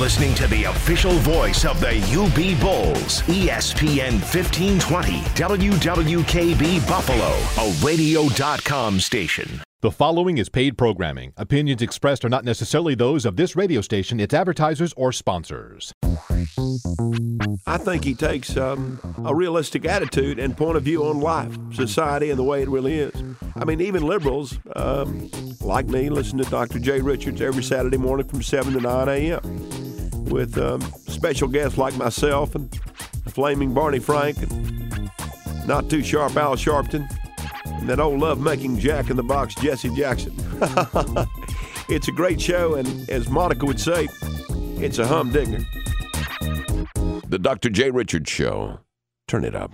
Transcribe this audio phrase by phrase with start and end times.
[0.00, 8.98] listening to the official voice of the UB Bulls, ESPN 1520, WWKB Buffalo, a radio.com
[8.98, 9.60] station.
[9.82, 11.34] The following is paid programming.
[11.36, 15.92] Opinions expressed are not necessarily those of this radio station, its advertisers, or sponsors.
[17.66, 22.30] I think he takes um, a realistic attitude and point of view on life, society,
[22.30, 23.22] and the way it really is.
[23.54, 25.30] I mean, even liberals um,
[25.60, 26.78] like me listen to Dr.
[26.78, 29.89] Jay Richards every Saturday morning from 7 to 9 a.m.
[30.24, 32.74] with um, special guests like myself and
[33.28, 35.10] Flaming Barney Frank and
[35.66, 37.08] not too sharp Al Sharpton
[37.64, 40.34] and that old love-making Jack in the Box Jesse Jackson.
[41.88, 44.08] it's a great show, and as Monica would say,
[44.78, 45.64] it's a humdinger.
[47.26, 47.70] The Dr.
[47.70, 48.80] Jay Richards Show.
[49.28, 49.72] Turn it up.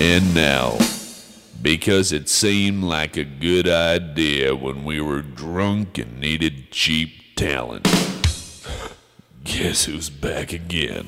[0.00, 0.78] And now,
[1.60, 8.07] because it seemed like a good idea when we were drunk and needed cheap talent.
[9.48, 11.06] Guess who's back again?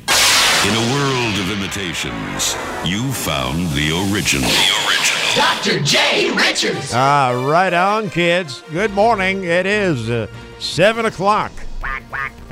[0.64, 2.56] In a world of imitations,
[2.86, 4.48] you found the original.
[4.48, 5.36] The original.
[5.36, 5.80] Dr.
[5.80, 6.90] Jay Richards.
[6.94, 8.62] Ah, right on, kids.
[8.72, 9.44] Good morning.
[9.44, 10.26] It is uh,
[10.58, 11.52] 7 o'clock.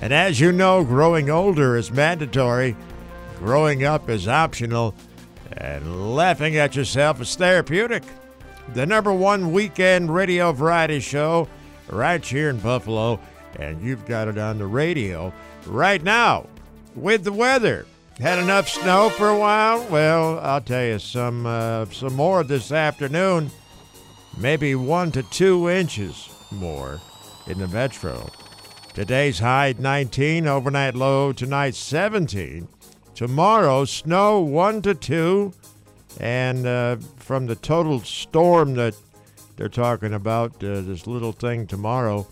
[0.00, 2.76] And as you know, growing older is mandatory,
[3.38, 4.94] growing up is optional,
[5.52, 8.02] and laughing at yourself is therapeutic.
[8.74, 11.48] The number one weekend radio variety show
[11.88, 13.18] right here in Buffalo,
[13.58, 15.32] and you've got it on the radio
[15.66, 16.46] right now
[16.94, 17.86] with the weather.
[18.18, 19.86] Had enough snow for a while?
[19.88, 23.50] Well, I'll tell you some uh, some more this afternoon.
[24.36, 27.00] Maybe one to two inches more
[27.46, 28.28] in the metro.
[28.94, 32.66] Today's high 19, overnight low tonight 17.
[33.14, 35.52] Tomorrow snow one to two,
[36.20, 38.96] and uh, from the total storm that
[39.56, 42.26] they're talking about, uh, this little thing tomorrow,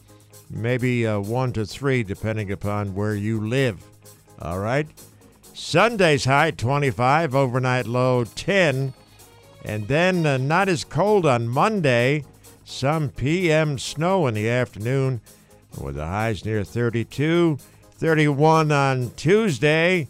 [0.51, 3.85] maybe uh, one to three, depending upon where you live.
[4.41, 4.87] All right.
[5.55, 8.93] Sunday's high 25, overnight low 10.
[9.65, 12.25] And then uh, not as cold on Monday.
[12.65, 15.21] Some PM snow in the afternoon
[15.81, 17.59] with the highs near 32.
[17.99, 20.09] 31 on Tuesday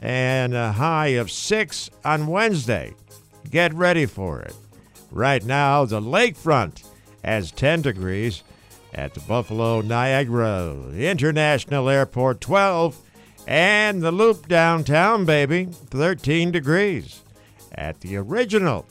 [0.00, 2.94] and a high of 6 on Wednesday.
[3.50, 4.54] Get ready for it.
[5.10, 6.84] Right now, the lakefront
[7.24, 8.42] has 10 degrees
[8.94, 12.96] at the Buffalo Niagara International Airport 12
[13.46, 17.22] and the Loop downtown, baby, 13 degrees.
[17.72, 18.86] At the original,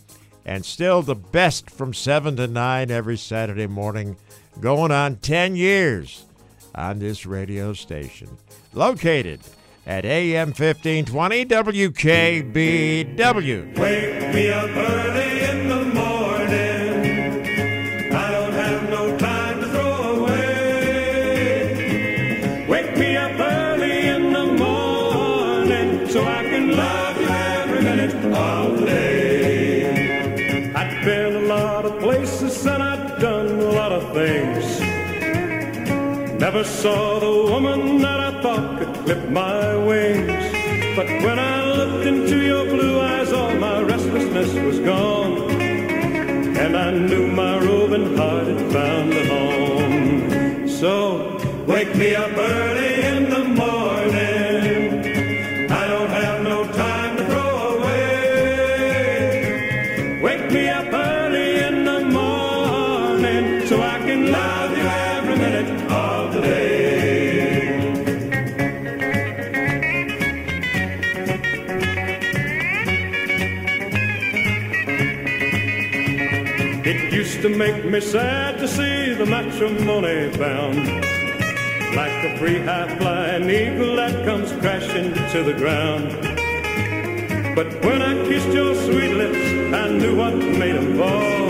[0.45, 4.15] and still the best from 7 to 9 every Saturday morning,
[4.61, 6.25] going on 10 years
[6.73, 8.29] on this radio station.
[8.73, 9.41] Located
[9.85, 13.77] at AM 1520 WKBW.
[13.77, 15.36] Wake me up early
[36.49, 40.45] Never saw the woman that I thought could clip my wings.
[40.95, 45.51] But when I looked into your blue eyes, all my restlessness was gone.
[46.63, 50.69] And I knew my roving heart had found a home.
[50.69, 51.37] So
[51.67, 54.06] wake me up early in the morning.
[77.17, 80.85] Used to make me sad to see the matrimony bound.
[81.95, 86.09] Like a free high flying eagle that comes crashing to the ground.
[87.55, 91.47] But when I kissed your sweet lips, I knew what made them fall.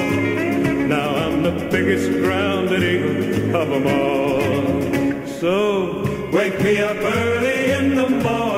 [0.96, 5.28] Now I'm the biggest grounded eagle of them all.
[5.42, 5.52] So
[6.32, 8.57] wake me up early in the morning.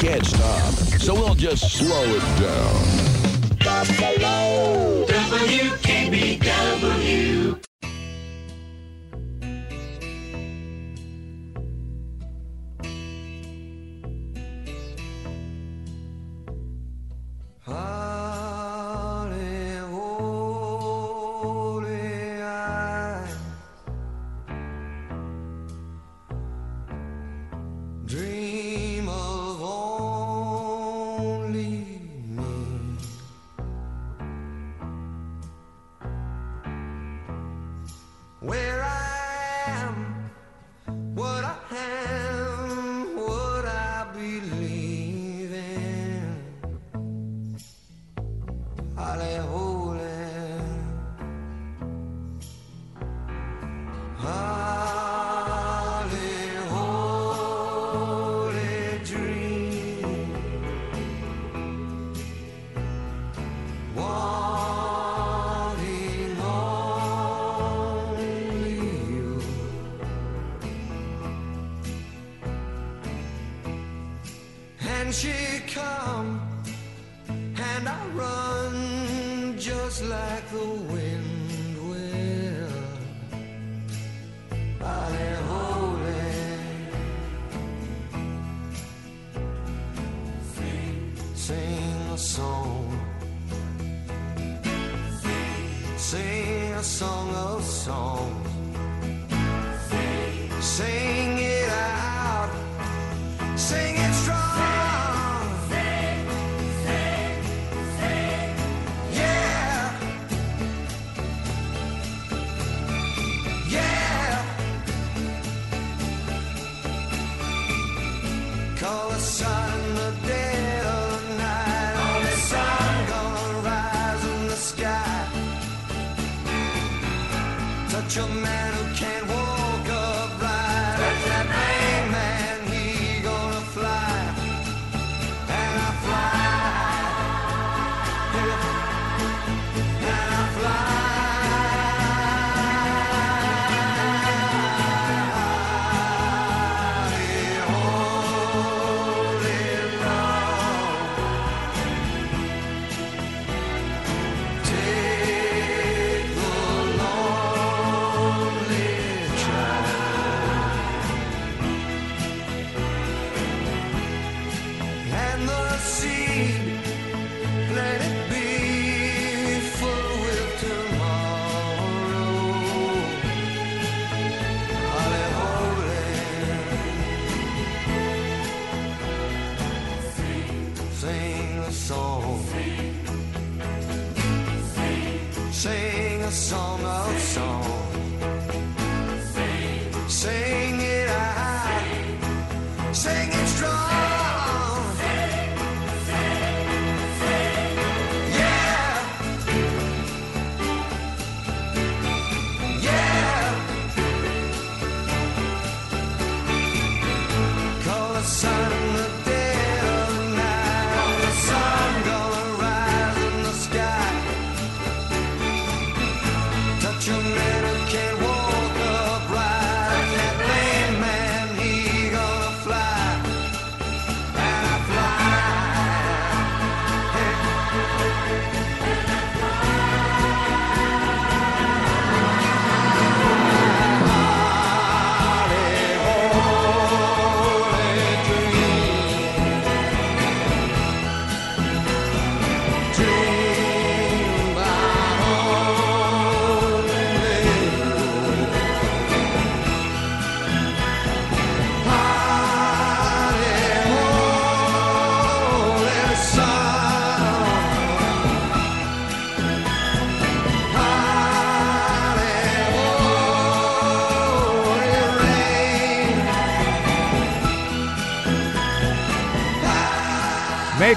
[0.00, 0.72] Can't, stop.
[0.98, 2.89] So we'll just slow it down.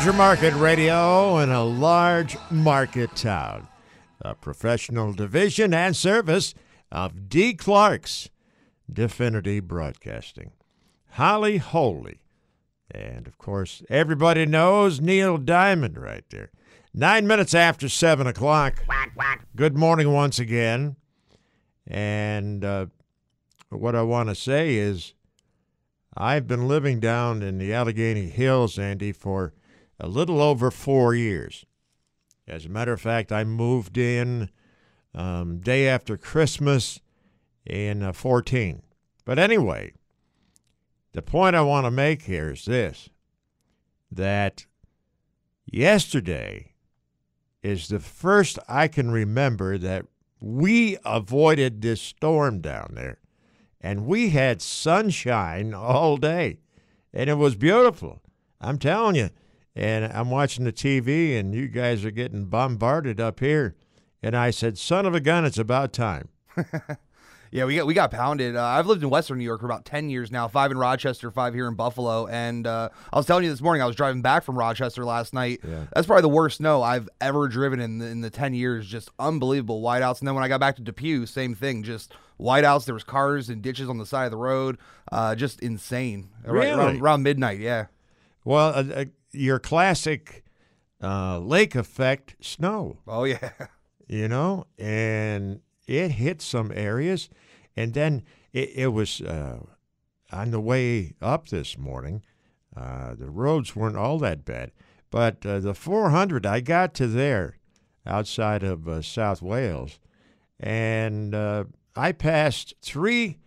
[0.04, 3.70] Major market radio in a large market town.
[4.20, 6.54] A professional division and service
[6.92, 7.54] of D.
[7.54, 8.30] Clark's
[8.92, 10.52] Definity Broadcasting.
[11.12, 12.20] Holly Holy.
[12.92, 16.52] And of course, everybody knows Neil Diamond right there.
[16.94, 18.84] Nine minutes after seven o'clock.
[19.56, 20.98] Good morning once again.
[21.88, 22.88] And uh,
[23.70, 25.14] what I want to say is,
[26.18, 29.54] I've been living down in the Allegheny Hills, Andy, for
[30.04, 31.66] a little over four years.
[32.46, 34.50] As a matter of fact, I moved in
[35.16, 37.00] um, day after Christmas
[37.66, 38.82] in uh, 14.
[39.24, 39.94] But anyway,
[41.14, 43.10] the point I want to make here is this
[44.12, 44.66] that
[45.66, 46.74] yesterday
[47.64, 50.06] is the first I can remember that
[50.42, 53.20] we avoided this storm down there.
[53.80, 56.60] And we had sunshine all day.
[57.14, 58.22] And it was beautiful.
[58.60, 59.30] I'm telling you.
[59.76, 63.76] And I'm watching the TV, and you guys are getting bombarded up here.
[64.22, 66.30] And I said, Son of a gun, it's about time.
[67.52, 68.56] Yeah, we got we got pounded.
[68.56, 70.48] Uh, I've lived in Western New York for about ten years now.
[70.48, 72.26] Five in Rochester, five here in Buffalo.
[72.26, 75.36] And uh, I was telling you this morning, I was driving back from Rochester last
[75.36, 75.60] night.
[75.64, 75.84] Yeah.
[75.94, 78.88] That's probably the worst snow I've ever driven in the, in the ten years.
[78.88, 80.18] Just unbelievable whiteouts.
[80.18, 81.84] And then when I got back to Depew, same thing.
[81.84, 82.86] Just whiteouts.
[82.86, 84.80] There was cars and ditches on the side of the road.
[85.12, 86.30] Uh, just insane.
[86.44, 86.72] Right Really?
[86.72, 87.60] around, around midnight.
[87.60, 87.86] Yeah.
[88.44, 90.44] Well, uh, uh, your classic
[91.02, 93.00] uh, lake effect snow.
[93.08, 93.52] Oh yeah.
[94.08, 97.30] you know, and it hit some areas,
[97.76, 99.60] and then it, it was uh,
[100.32, 102.24] on the way up this morning.
[102.76, 104.72] Uh, the roads weren't all that bad,
[105.12, 107.58] but uh, the 400, I got to there
[108.06, 110.00] outside of uh, South Wales,
[110.60, 113.38] and uh, I passed three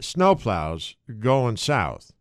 [0.00, 2.12] snowplows going south,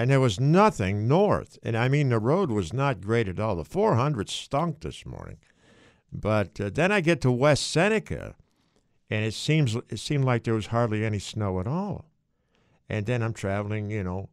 [0.00, 1.58] and there was nothing north.
[1.62, 3.56] And I mean, the road was not great at all.
[3.56, 5.36] The 400 stunk this morning.
[6.10, 8.34] But uh, then I get to West Seneca,
[9.10, 12.06] and it seems it seemed like there was hardly any snow at all.
[12.88, 14.30] And then I'm traveling, you know,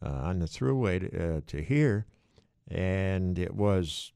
[0.00, 2.06] uh, on the thruway to, uh, to here,
[2.68, 4.12] and it was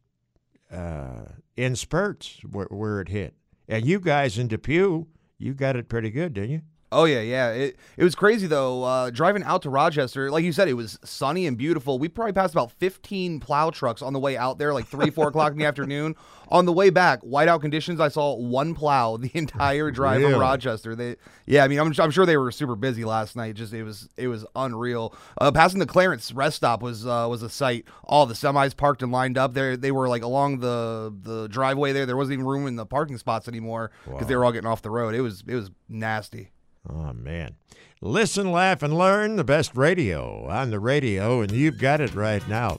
[0.70, 1.24] uh,
[1.56, 3.34] in spurts where, where it hit.
[3.66, 6.62] And you guys in Depew, you got it pretty good, didn't you?
[6.92, 7.50] Oh yeah, yeah.
[7.50, 8.84] It it was crazy though.
[8.84, 11.98] Uh, driving out to Rochester, like you said, it was sunny and beautiful.
[11.98, 15.28] We probably passed about fifteen plow trucks on the way out there, like three, four
[15.28, 16.14] o'clock in the afternoon.
[16.48, 17.98] On the way back, whiteout conditions.
[17.98, 20.32] I saw one plow the entire drive Really?
[20.32, 20.94] from Rochester.
[20.94, 23.54] They, yeah, I mean, I'm, I'm sure they were super busy last night.
[23.54, 25.14] Just it was it was unreal.
[25.40, 27.86] Uh, passing the Clarence rest stop was uh, was a sight.
[28.04, 29.78] All the semis parked and lined up there.
[29.78, 32.04] They were like along the the driveway there.
[32.04, 34.82] There wasn't even room in the parking spots anymore because they were all getting off
[34.82, 35.14] the road.
[35.14, 36.50] It was it was nasty.
[36.88, 37.56] Oh, man.
[38.00, 42.46] Listen, laugh, and learn the best radio on the radio, and you've got it right
[42.48, 42.78] now.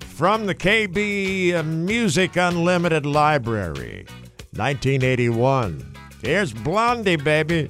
[0.00, 4.06] From the KB Music Unlimited Library,
[4.54, 5.94] 1981.
[6.22, 7.68] Here's Blondie, baby.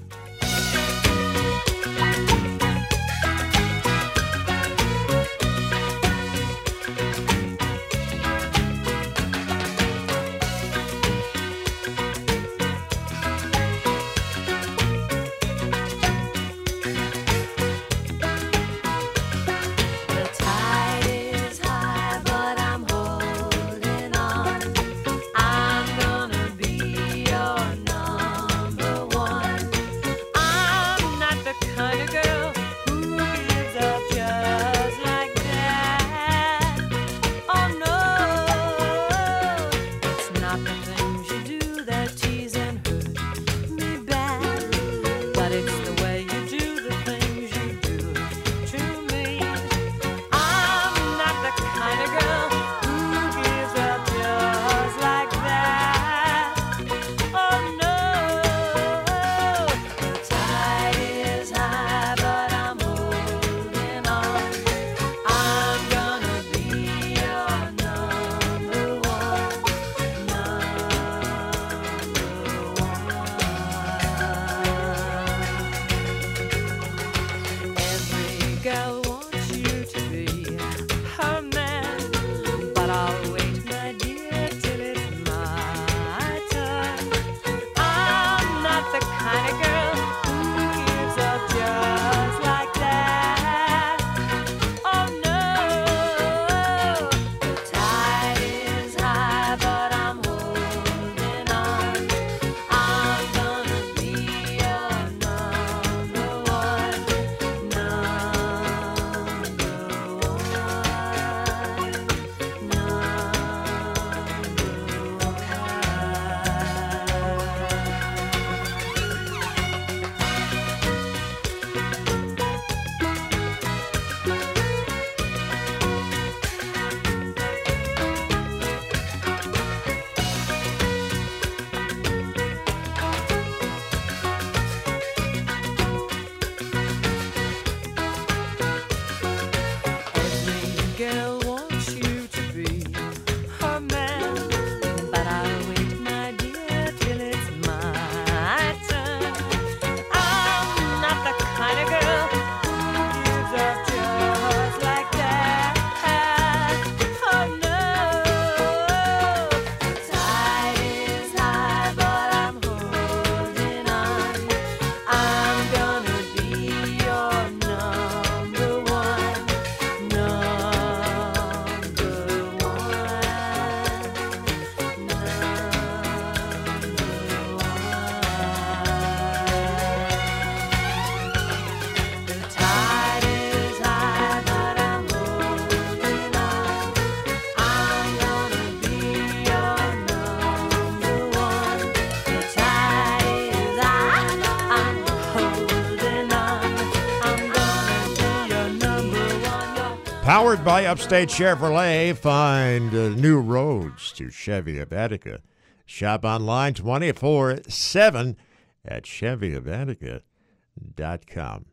[200.53, 205.41] Powered by Upstate Chevrolet, find uh, new roads to Chevy of Attica.
[205.87, 208.37] Shop online 24 7
[208.85, 211.65] at ChevyOfAttica.com.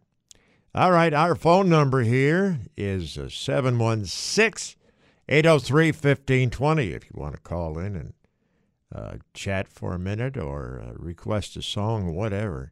[0.73, 4.79] All right, our phone number here is uh, 716
[5.27, 8.13] 803 1520 if you want to call in and
[8.95, 12.71] uh, chat for a minute or uh, request a song, whatever.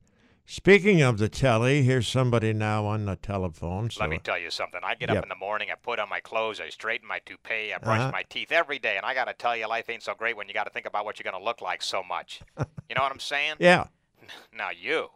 [0.49, 3.89] Speaking of the telly, here's somebody now on the telephone.
[3.89, 4.79] So Let me tell you something.
[4.81, 5.17] I get Yep.
[5.17, 7.99] up in the morning, I put on my clothes, I straighten my toupee, I brush
[7.99, 8.11] Uh-huh.
[8.13, 10.47] my teeth every day, and I got to tell you, life ain't so great when
[10.47, 12.39] you got to think about what you're going to look like so much.
[12.89, 13.55] you know what I'm saying?
[13.59, 13.87] Yeah.
[14.53, 15.09] Now you.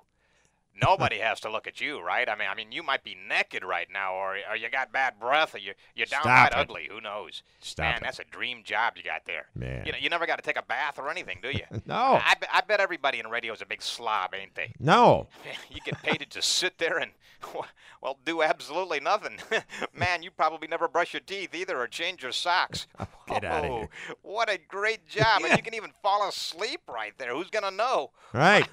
[0.81, 2.27] Nobody has to look at you, right?
[2.27, 5.19] I mean, I mean, you might be naked right now, or, or you got bad
[5.19, 6.88] breath, or you you're downright ugly.
[6.91, 7.43] Who knows?
[7.59, 8.01] Stop Man, it.
[8.03, 9.47] that's a dream job you got there.
[9.55, 9.85] Man.
[9.85, 11.65] You know, you never got to take a bath or anything, do you?
[11.85, 12.19] No.
[12.23, 14.73] I, bet- I bet everybody in radio is a big slob, ain't they?
[14.79, 15.27] No.
[15.69, 17.11] you get paid to just sit there and,
[18.01, 19.39] well, do absolutely nothing.
[19.93, 22.88] Man, you probably never brush your teeth either or change your socks.
[23.27, 23.89] Get outta Oh, here.
[24.23, 25.41] What a great job.
[25.43, 27.33] And you can even fall asleep right there.
[27.33, 28.11] Who's going to know?
[28.33, 28.67] Right.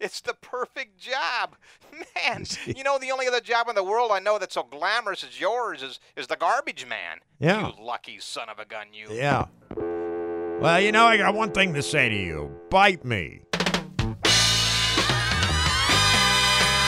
[0.00, 1.51] it's the perfect job.
[2.26, 5.22] Man, you know, the only other job in the world I know that's so glamorous
[5.24, 7.18] as yours is, is the garbage man.
[7.38, 7.68] Yeah.
[7.68, 9.08] You lucky son of a gun, you.
[9.10, 9.46] Yeah.
[9.76, 13.42] Well, you know, I got one thing to say to you bite me.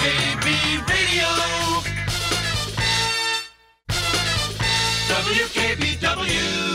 [0.05, 1.29] KB Radio.
[5.09, 6.73] WKBW.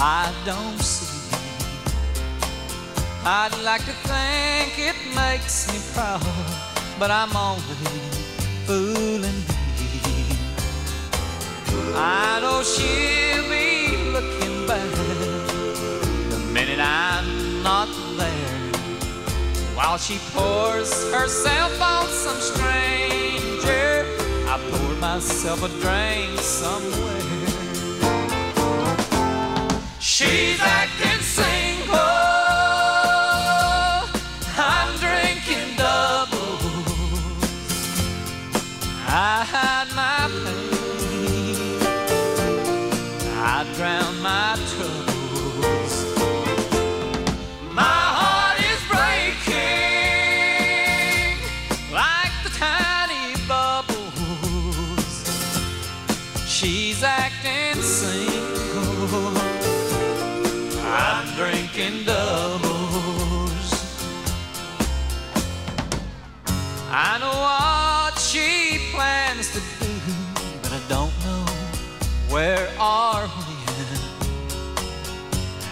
[0.00, 1.36] I don't see.
[3.24, 6.22] I'd like to think it makes me proud,
[7.00, 7.62] but I'm only
[8.64, 10.38] fooling me.
[11.96, 14.88] I know she'll be looking back
[16.30, 18.58] the minute I'm not there
[19.74, 24.06] while she pours herself on some stranger.
[24.46, 27.27] I pour myself a drink somewhere.
[30.18, 30.97] She's acting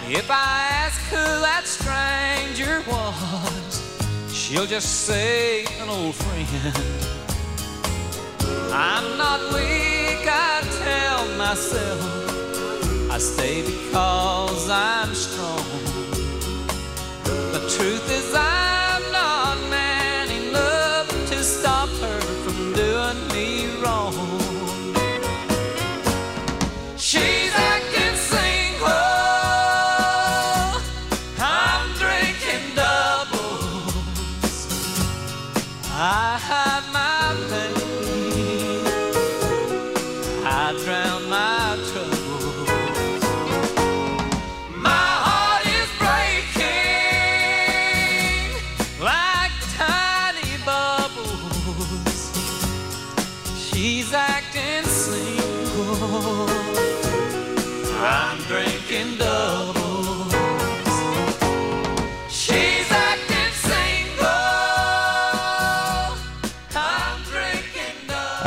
[0.08, 6.46] If I ask who that stranger was, she'll just say an old friend.
[8.72, 13.10] I'm not weak, I tell myself.
[13.10, 15.66] I stay because I'm strong.
[17.50, 18.32] The truth is,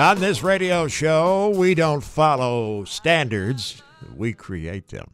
[0.10, 3.84] On this radio show, we don't follow standards,
[4.18, 5.12] we create them.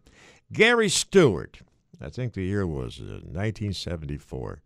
[0.54, 1.60] Gary Stewart,
[2.00, 4.62] I think the year was uh, 1974,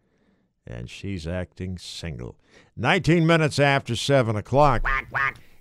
[0.67, 2.35] and she's acting single.
[2.77, 4.85] 19 minutes after 7 o'clock.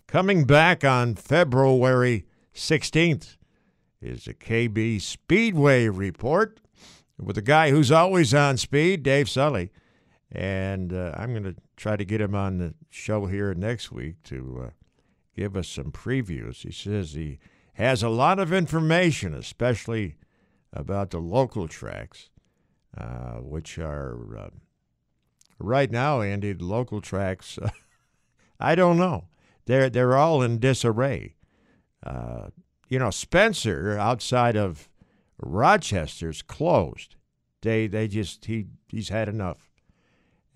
[0.06, 3.38] Coming back on February 16th
[4.02, 6.60] is a KB Speedway report
[7.18, 9.70] with a guy who's always on speed, Dave Sully.
[10.30, 14.22] And uh, I'm going to try to get him on the show here next week
[14.24, 14.70] to uh,
[15.34, 16.62] give us some previews.
[16.62, 17.38] He says he
[17.74, 20.16] has a lot of information, especially
[20.72, 22.30] about the local tracks,
[22.96, 24.50] uh, which are uh,
[25.58, 26.52] right now, Andy.
[26.52, 27.58] The local tracks,
[28.60, 29.28] I don't know.
[29.66, 31.36] They're they're all in disarray.
[32.04, 32.48] Uh,
[32.88, 34.88] you know, Spencer outside of
[35.38, 37.14] Rochester's closed.
[37.62, 39.67] They they just he he's had enough.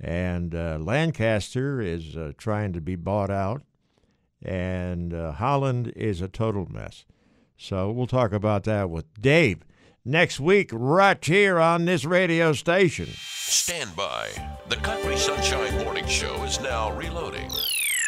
[0.02, 3.62] And uh, Lancaster is uh, trying to be bought out,
[4.44, 7.04] and uh, Holland is a total mess.
[7.56, 9.62] So we'll talk about that with Dave
[10.04, 13.06] next week, right here on this radio station.
[13.14, 14.28] Stand by.
[14.68, 17.48] The Country Sunshine Morning Show is now reloading.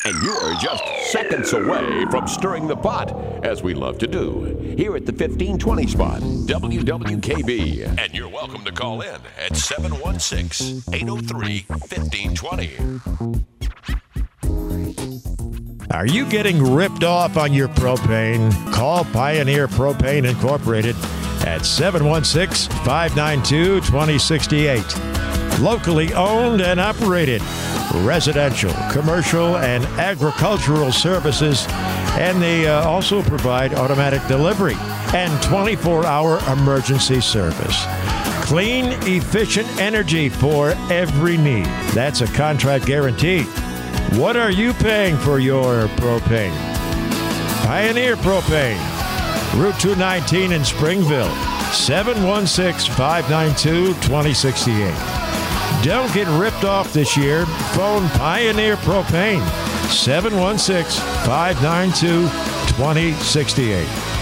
[0.07, 3.11] And you're just seconds away from stirring the pot,
[3.43, 7.99] as we love to do, here at the 1520 spot, WWKB.
[7.99, 13.01] And you're welcome to call in at 716 803 1520.
[15.91, 18.53] Are you getting ripped off on your propane?
[18.75, 20.97] Call Pioneer Propane Incorporated
[21.47, 24.83] at 716 592 2068.
[25.61, 27.41] Locally owned and operated,
[27.95, 31.67] residential, commercial, and agricultural services,
[32.19, 34.75] and they uh, also provide automatic delivery
[35.15, 37.85] and 24 hour emergency service.
[38.45, 41.67] Clean, efficient energy for every need.
[41.95, 43.45] That's a contract guarantee.
[44.19, 46.55] What are you paying for your propane?
[47.65, 48.79] Pioneer Propane,
[49.59, 51.35] Route 219 in Springville,
[51.73, 55.24] 716 592 2068.
[55.83, 57.47] Don't get ripped off this year.
[57.75, 59.45] Phone Pioneer Propane,
[59.91, 62.23] 716 592
[62.77, 64.14] 2068.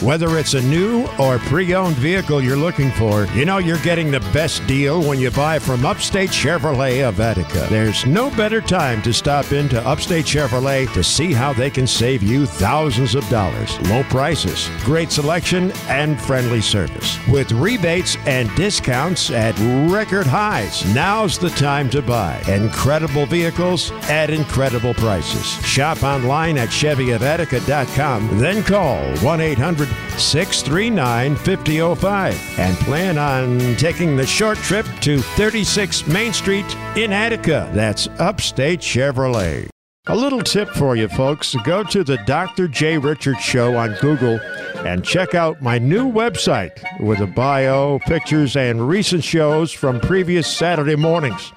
[0.00, 4.10] Whether it's a new or pre owned vehicle you're looking for, you know you're getting
[4.10, 7.66] the best deal when you buy from Upstate Chevrolet of Attica.
[7.68, 12.22] There's no better time to stop into Upstate Chevrolet to see how they can save
[12.22, 13.78] you thousands of dollars.
[13.90, 17.18] Low prices, great selection, and friendly service.
[17.28, 19.54] With rebates and discounts at
[19.92, 22.40] record highs, now's the time to buy.
[22.48, 25.44] Incredible vehicles at incredible prices.
[25.66, 34.26] Shop online at ChevyofAttica.com, then call 1 800 639 5005 and plan on taking the
[34.26, 37.70] short trip to 36 Main Street in Attica.
[37.72, 39.68] That's Upstate Chevrolet.
[40.06, 42.68] A little tip for you folks go to the Dr.
[42.68, 44.40] Jay Richards Show on Google
[44.78, 50.46] and check out my new website with a bio, pictures, and recent shows from previous
[50.46, 51.52] Saturday mornings.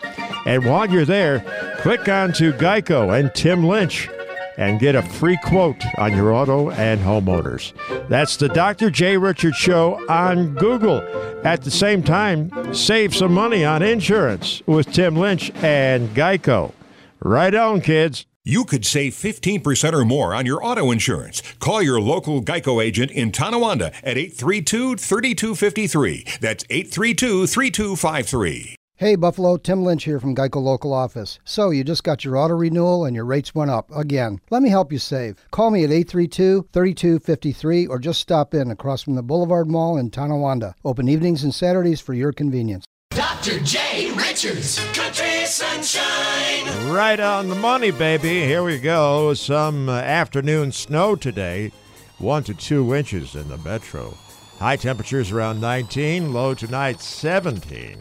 [0.46, 1.39] And while you're there,
[1.80, 4.10] click on to Geico and Tim Lynch
[4.58, 7.74] and get a free quote on your auto and homeowners.
[8.08, 8.89] That's the Dr.
[8.89, 11.02] Jay Richards Show on Google.
[11.46, 16.72] At the same time, save some money on insurance with Tim Lynch and Geico.
[17.20, 18.26] Right on, kids.
[18.46, 21.42] You could save 15% or more on your auto insurance.
[21.60, 26.26] Call your local Geico agent in Tonawanda at 832 3253.
[26.42, 28.76] That's 832 3253.
[29.04, 31.38] Hey Buffalo, Tim Lynch here from Geico Local Office.
[31.44, 34.39] So, you just got your auto renewal and your rates went up again.
[34.50, 35.46] Let me help you save.
[35.52, 40.10] Call me at 832 3253 or just stop in across from the Boulevard Mall in
[40.10, 40.74] Tonawanda.
[40.86, 42.86] Open evenings and Saturdays for your convenience.
[43.10, 43.60] Dr.
[43.60, 46.89] Jay Richards, Country Sunshine.
[46.89, 48.46] Right on the money, baby.
[48.46, 49.34] Here we go.
[49.34, 51.74] Some uh, afternoon snow today,
[52.20, 54.18] one to two inches in the metro.
[54.60, 57.98] High temperatures around 19, low tonight 17.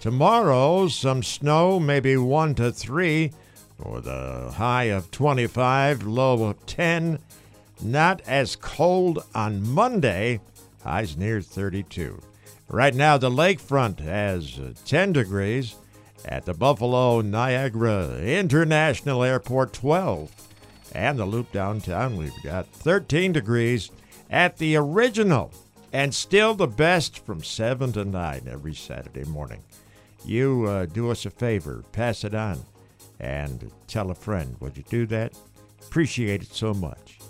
[0.00, 3.32] Tomorrow, some snow, maybe one to three,
[3.78, 7.18] or the high of 25, low of 10.
[7.82, 10.40] Not as cold on Monday,
[10.82, 12.20] highs near 32.
[12.68, 15.76] Right now, the lakefront has uh, 10 degrees.
[16.24, 20.30] At the Buffalo Niagara International Airport, 12.
[20.92, 23.90] And the loop downtown, we've got 13 degrees
[24.28, 25.52] at the original.
[25.92, 29.62] And still the best from 7 to 9 every Saturday morning.
[30.26, 32.60] You uh, do us a favor, pass it on,
[33.20, 34.56] and tell a friend.
[34.60, 35.38] Would you do that?
[35.80, 37.20] Appreciate it so much.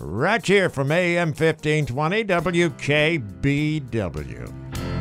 [0.00, 4.93] Right here from AM 1520 WKBW.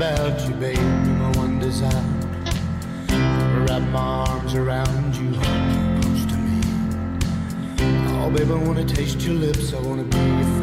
[0.00, 0.54] About you.
[0.56, 2.04] You're my one desire.
[3.66, 6.58] Wrap my arms around you, hold you close to me.
[8.16, 9.74] Oh, babe, I wanna taste your lips.
[9.74, 10.59] I wanna be your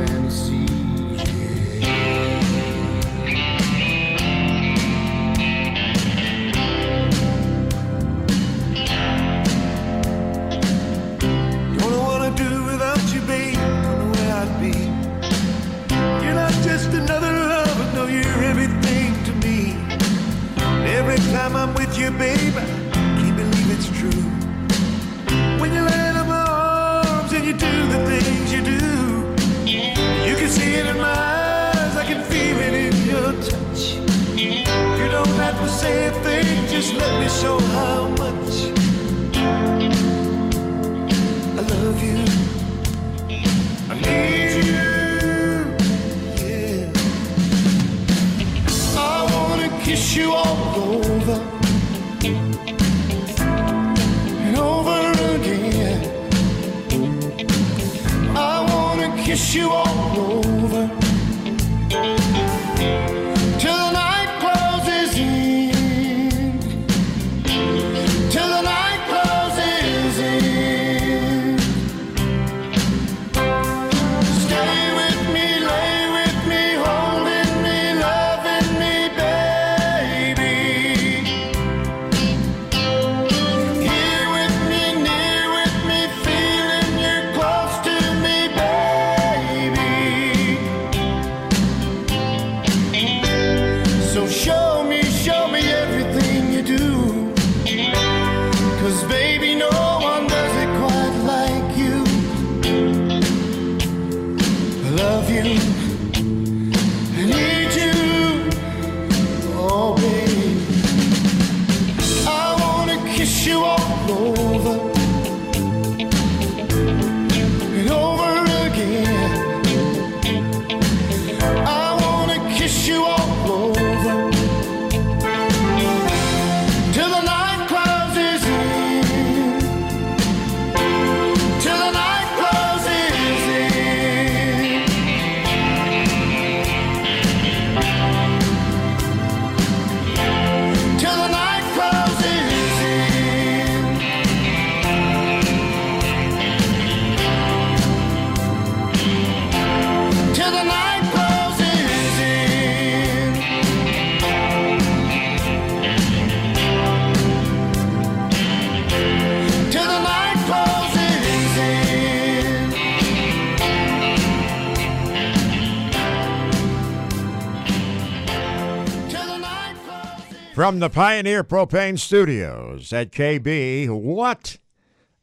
[170.68, 174.58] From the Pioneer Propane Studios at KB, what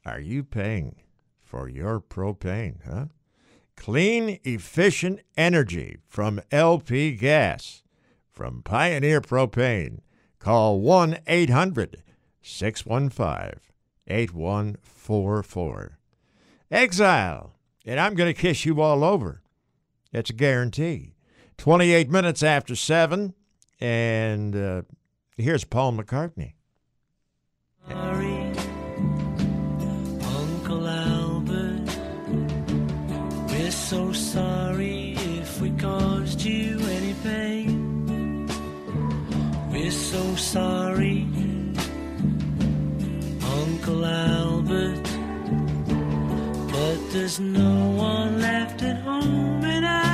[0.07, 0.97] are you paying
[1.39, 3.09] for your propane, huh?
[3.77, 7.83] Clean, efficient energy from LP Gas.
[8.33, 9.99] From Pioneer Propane.
[10.39, 12.03] Call 1 800
[12.41, 13.61] 615
[14.07, 15.99] 8144.
[16.71, 17.53] Exile,
[17.85, 19.43] and I'm going to kiss you all over.
[20.11, 21.13] That's a guarantee.
[21.59, 23.35] 28 minutes after 7,
[23.79, 24.57] and.
[24.57, 24.83] Uh,
[25.37, 26.53] Here's Paul McCartney.
[27.89, 28.53] Sorry,
[30.23, 31.99] Uncle Albert.
[33.49, 38.47] We're so sorry if we caused you any pain.
[39.73, 41.27] We're so sorry,
[43.43, 45.03] Uncle Albert.
[46.71, 50.14] But there's no one left at home, and I.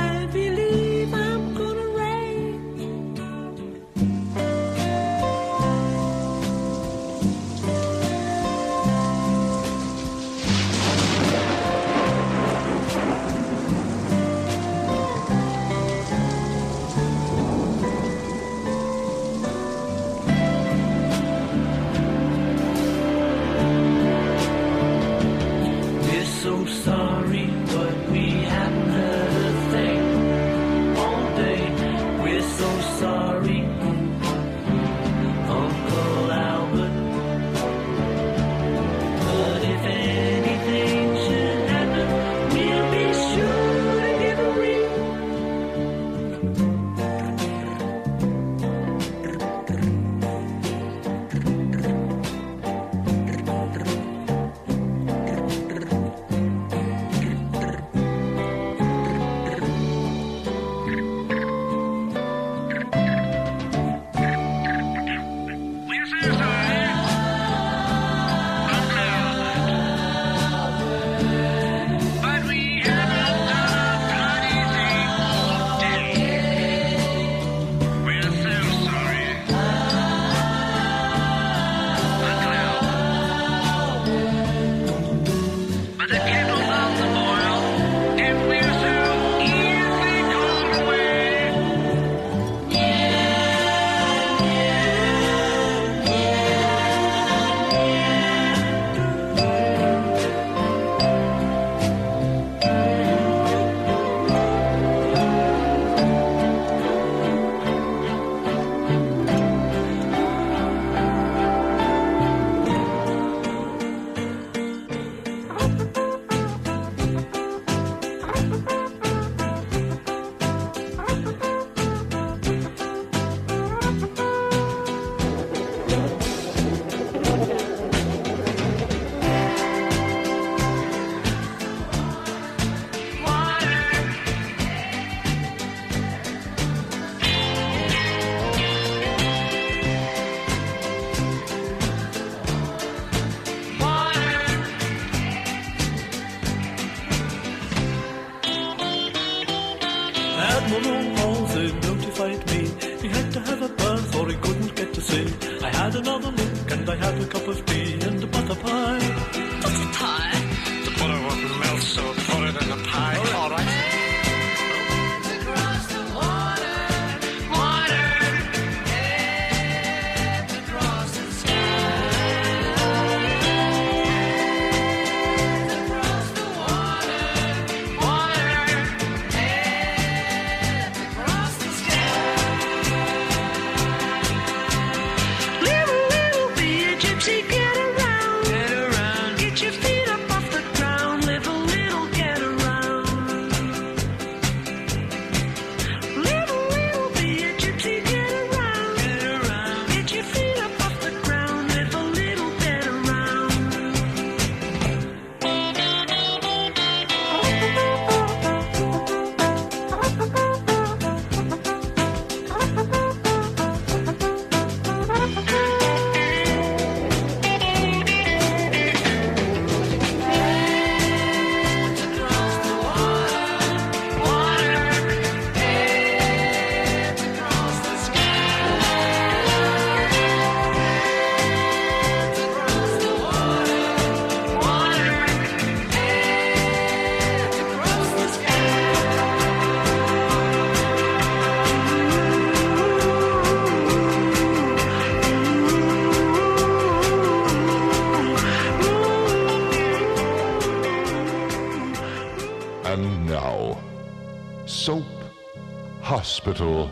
[256.43, 256.89] Hospital.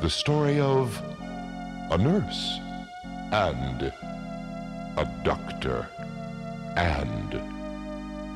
[0.00, 1.00] The story of
[1.92, 2.58] a nurse
[3.30, 3.82] and
[4.96, 5.88] a doctor
[6.76, 7.34] and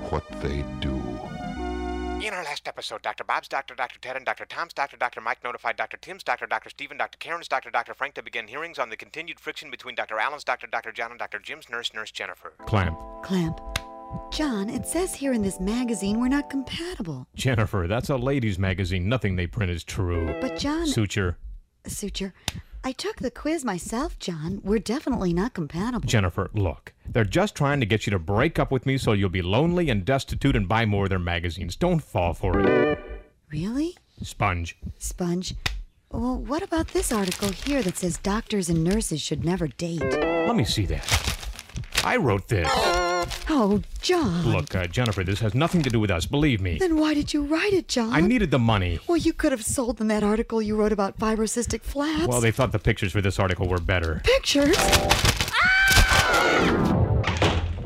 [0.09, 0.94] what they do.
[2.24, 3.24] In our last episode, Dr.
[3.24, 3.98] Bob's doctor, Dr.
[3.98, 4.44] Ted, and Dr.
[4.44, 5.20] Tom's doctor, Dr.
[5.20, 5.96] Mike notified Dr.
[5.96, 6.70] Tim's doctor, Dr.
[6.70, 7.18] Stephen, Dr.
[7.18, 7.92] Karen's doctor, Dr.
[7.92, 10.20] Frank to begin hearings on the continued friction between Dr.
[10.20, 10.92] Allen's doctor, Dr.
[10.92, 11.40] John, and Dr.
[11.40, 12.53] Jim's nurse, Nurse Jennifer.
[12.66, 12.96] Clamp.
[13.24, 13.59] Clamp.
[14.40, 17.26] John, it says here in this magazine we're not compatible.
[17.35, 19.07] Jennifer, that's a ladies' magazine.
[19.07, 20.35] Nothing they print is true.
[20.40, 21.37] But John- Suture.
[21.87, 22.33] Suture.
[22.83, 24.62] I took the quiz myself, John.
[24.64, 26.09] We're definitely not compatible.
[26.09, 26.94] Jennifer, look.
[27.07, 29.90] They're just trying to get you to break up with me so you'll be lonely
[29.90, 31.76] and destitute and buy more of their magazines.
[31.76, 32.98] Don't fall for it.
[33.53, 33.98] Really?
[34.22, 34.79] Sponge.
[34.96, 35.55] Sponge.
[36.12, 40.01] Well, what about this article here that says doctors and nurses should never date?
[40.01, 41.36] Let me see that.
[42.03, 42.66] I wrote this.
[43.49, 44.45] Oh, John.
[44.53, 46.26] Look, uh, Jennifer, this has nothing to do with us.
[46.26, 46.78] Believe me.
[46.78, 48.12] Then why did you write it, John?
[48.12, 49.01] I needed the money.
[49.07, 52.26] Well, you could have sold them that article you wrote about fibrocystic flaps.
[52.28, 54.20] Well, they thought the pictures for this article were better.
[54.24, 54.76] Pictures?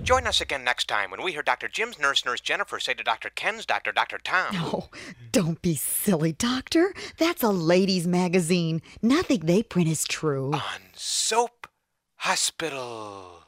[0.03, 1.67] Join us again next time when we hear Dr.
[1.67, 3.31] Jim's nurse, Nurse Jennifer, say to Dr.
[3.31, 4.19] Ken's doctor, Dr.
[4.23, 4.49] Tom.
[4.57, 4.89] Oh,
[5.33, 6.93] don't be silly, Doctor.
[7.17, 8.83] That's a ladies' magazine.
[9.01, 10.53] Nothing they print is true.
[10.53, 11.69] On Soap
[12.17, 13.44] Hospital.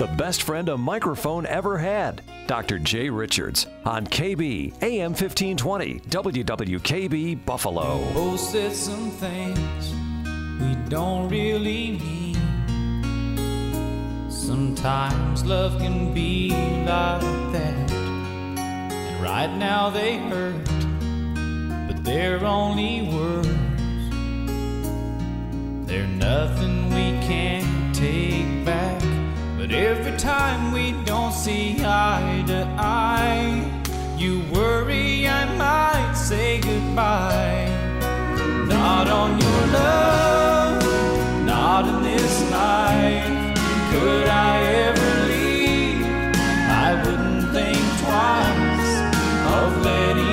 [0.00, 2.22] The best friend a microphone ever had.
[2.46, 2.78] Dr.
[2.78, 8.00] Jay Richards on KB AM 1520 WWKB Buffalo.
[8.14, 9.92] Oh, said some things
[10.58, 12.34] we don't really mean.
[14.30, 17.20] Sometimes love can be like
[17.52, 17.90] that.
[17.90, 20.64] And right now they hurt,
[21.86, 23.48] but they're only words.
[25.86, 29.19] They're nothing we can't take back.
[29.60, 33.62] But every time we don't see eye to eye,
[34.16, 37.68] you worry I might say goodbye.
[38.66, 43.60] Not on your love, not in this life.
[43.92, 46.06] Could I ever leave?
[46.86, 48.92] I wouldn't think twice
[49.56, 50.29] of letting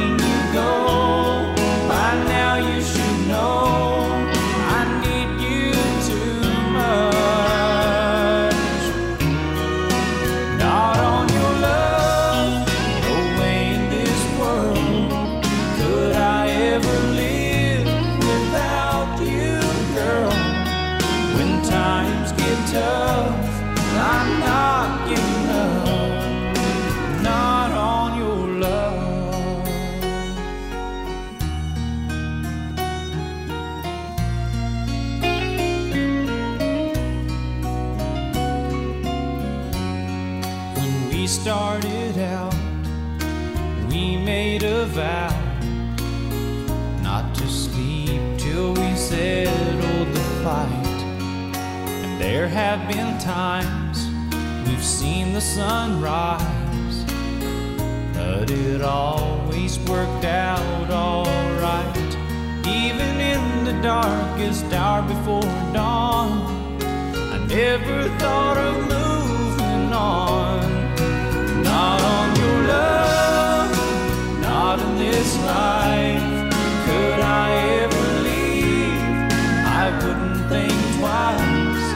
[41.47, 42.53] started out,
[43.87, 45.31] we made a vow
[47.01, 50.99] not to sleep till we settled the fight.
[52.03, 54.09] And there have been times
[54.67, 57.05] we've seen the sun rise,
[58.13, 62.11] but it always worked out alright.
[62.67, 66.29] Even in the darkest hour before dawn,
[67.33, 70.76] I never thought of moving on.
[71.77, 73.71] Not on your love,
[74.41, 76.25] not in this life.
[76.85, 77.49] Could I
[77.83, 79.31] ever leave?
[79.83, 81.87] I wouldn't think twice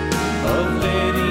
[0.53, 1.30] of letting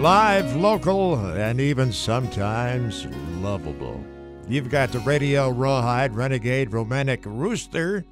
[0.00, 3.06] Live, local, and even sometimes
[3.40, 4.04] lovable.
[4.46, 8.04] You've got the radio rawhide, renegade, romantic rooster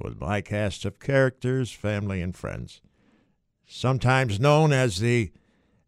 [0.00, 2.80] with my cast of characters, family, and friends.
[3.66, 5.32] Sometimes known as the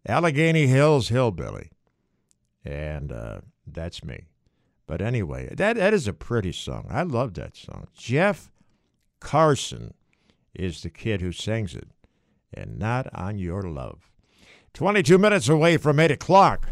[0.06, 1.70] Allegheny Hills Hillbilly.
[2.64, 4.24] And uh, that's me.
[4.88, 6.86] But anyway, that, that is a pretty song.
[6.90, 7.86] I love that song.
[7.96, 8.50] Jeff
[9.20, 9.94] Carson
[10.52, 11.88] is the kid who sings it,
[12.52, 14.10] and not on your love.
[14.78, 16.68] 22 minutes away from 8 o'clock.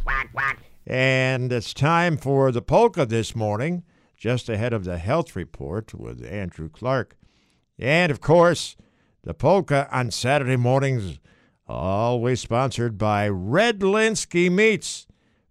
[0.86, 3.82] And it's time for the polka this morning,
[4.16, 7.16] just ahead of the health report with Andrew Clark.
[7.80, 8.76] And of course,
[9.24, 11.18] the polka on Saturday mornings,
[11.66, 15.08] always sponsored by Redlinski Meats,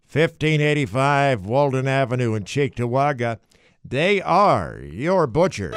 [0.09, 3.39] 1585 Walden Avenue in Cheektowaga.
[3.83, 5.73] They are your butcher.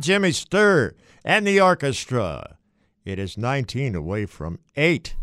[0.00, 0.94] Jimmy Sturr
[1.24, 2.56] and the orchestra.
[3.04, 5.14] It is 19 away from 8.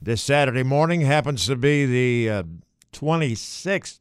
[0.00, 2.42] This Saturday morning happens to be the uh,
[2.94, 4.00] 26th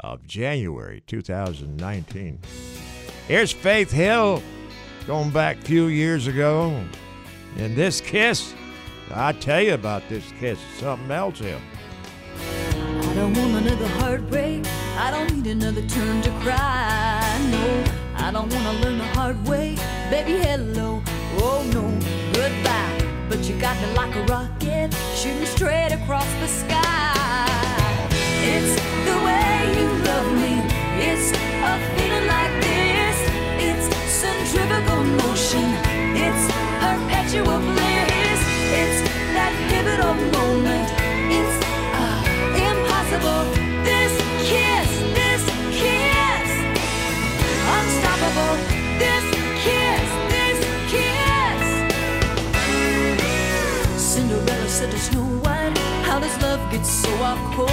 [0.00, 2.40] of January 2019.
[3.26, 4.42] Here's Faith Hill
[5.06, 6.84] going back a few years ago.
[7.56, 8.52] And this kiss,
[9.10, 11.58] I tell you about this kiss, something else here.
[13.18, 14.64] Don't want another heartbreak.
[14.96, 17.18] I don't need another turn to cry.
[17.50, 19.74] No, I don't want to learn the hard way.
[20.08, 21.02] Baby, hello.
[21.42, 21.82] Oh no,
[22.32, 22.94] goodbye.
[23.28, 28.06] But you got me like a rocket, shooting straight across the sky.
[28.52, 28.74] It's
[29.08, 30.54] the way you love me.
[31.08, 31.28] It's
[31.70, 33.18] a feeling like this.
[33.66, 33.86] It's
[34.22, 35.66] centrifugal motion.
[36.24, 36.44] It's
[36.78, 38.40] perpetual bliss.
[38.80, 38.98] It's
[39.34, 40.97] that pivotal moment.
[54.78, 57.70] Said to Snow White, How does love get so off course?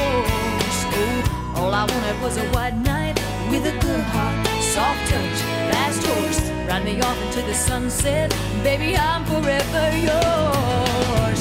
[0.97, 3.15] Oh, all I wanted was a white knight
[3.51, 5.39] with a good heart, soft touch,
[5.71, 6.41] fast horse.
[6.67, 11.39] Ride me off into the sunset, baby, I'm forever yours.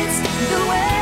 [0.00, 0.18] It's
[0.50, 0.93] the way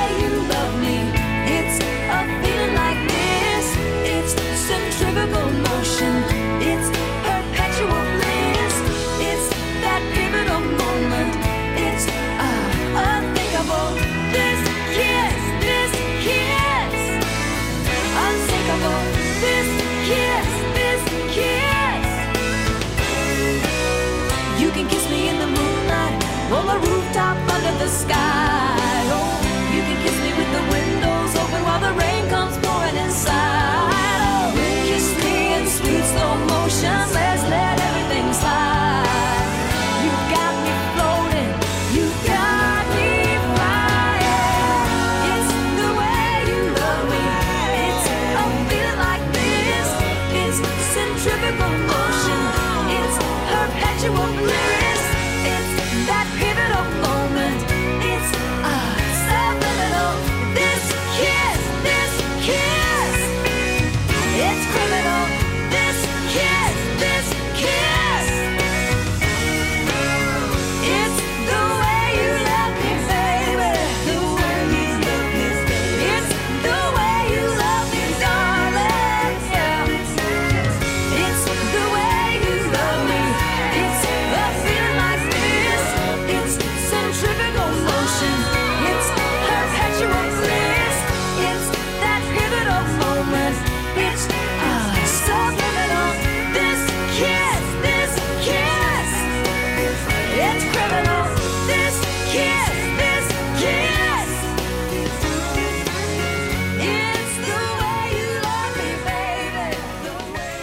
[27.93, 28.62] sky.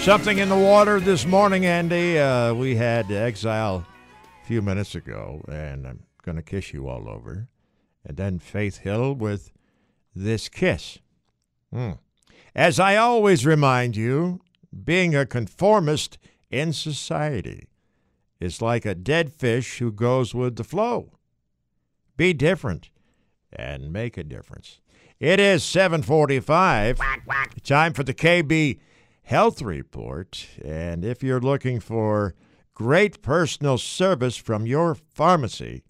[0.01, 2.17] Something in the water this morning, Andy.
[2.17, 3.85] Uh, we had Exile
[4.41, 7.49] a few minutes ago, and I'm going to kiss you all over.
[8.05, 9.51] And then Faith Hill with
[10.15, 10.99] This Kiss.
[11.71, 11.91] Hmm.
[12.55, 14.39] As I always remind you,
[14.85, 16.17] being a conformist
[16.49, 17.67] in society
[18.39, 21.11] is like a dead fish who goes with the flow.
[22.15, 22.89] Be different
[23.51, 24.79] and make a difference.
[25.19, 26.99] It is 745.
[27.63, 28.79] Time for the KB
[29.29, 30.47] Health Report.
[30.65, 32.33] And if you're looking for
[32.73, 35.83] great personal service from your pharmacy,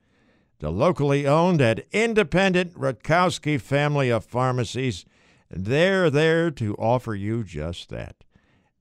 [0.60, 5.06] the locally owned and independent Rutkowski family of pharmacies,
[5.50, 8.26] they're there to offer you just that.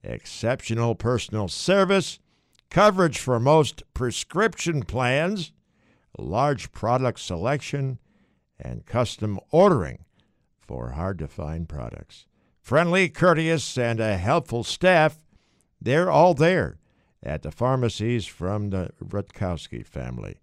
[0.03, 2.19] Exceptional personal service,
[2.69, 5.53] coverage for most prescription plans,
[6.19, 8.01] large product selection,
[8.59, 10.05] and custom ordering
[10.61, 12.27] for hard to find products.
[12.69, 15.19] Friendly, courteous, and a helpful staff,
[15.81, 16.77] they're all there
[17.23, 20.37] at the pharmacies from the Rutkowski family.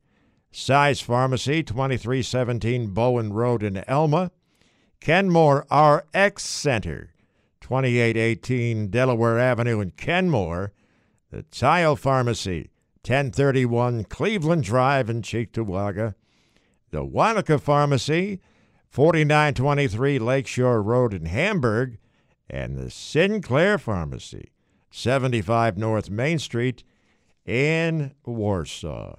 [0.52, 4.32] Size Pharmacy, 2317 Bowen Road in Elma.
[5.00, 7.14] Kenmore RX Center,
[7.62, 10.74] 2818 Delaware Avenue in Kenmore.
[11.30, 12.72] The Tile Pharmacy,
[13.04, 16.16] 1031 Cleveland Drive in Cheektowaga.
[16.90, 18.42] The Wanakah Pharmacy,
[18.90, 22.00] 4923 Lakeshore Road in Hamburg.
[22.50, 24.52] And the Sinclair Pharmacy,
[24.92, 26.84] 75 North Main Street
[27.46, 29.16] in Warsaw.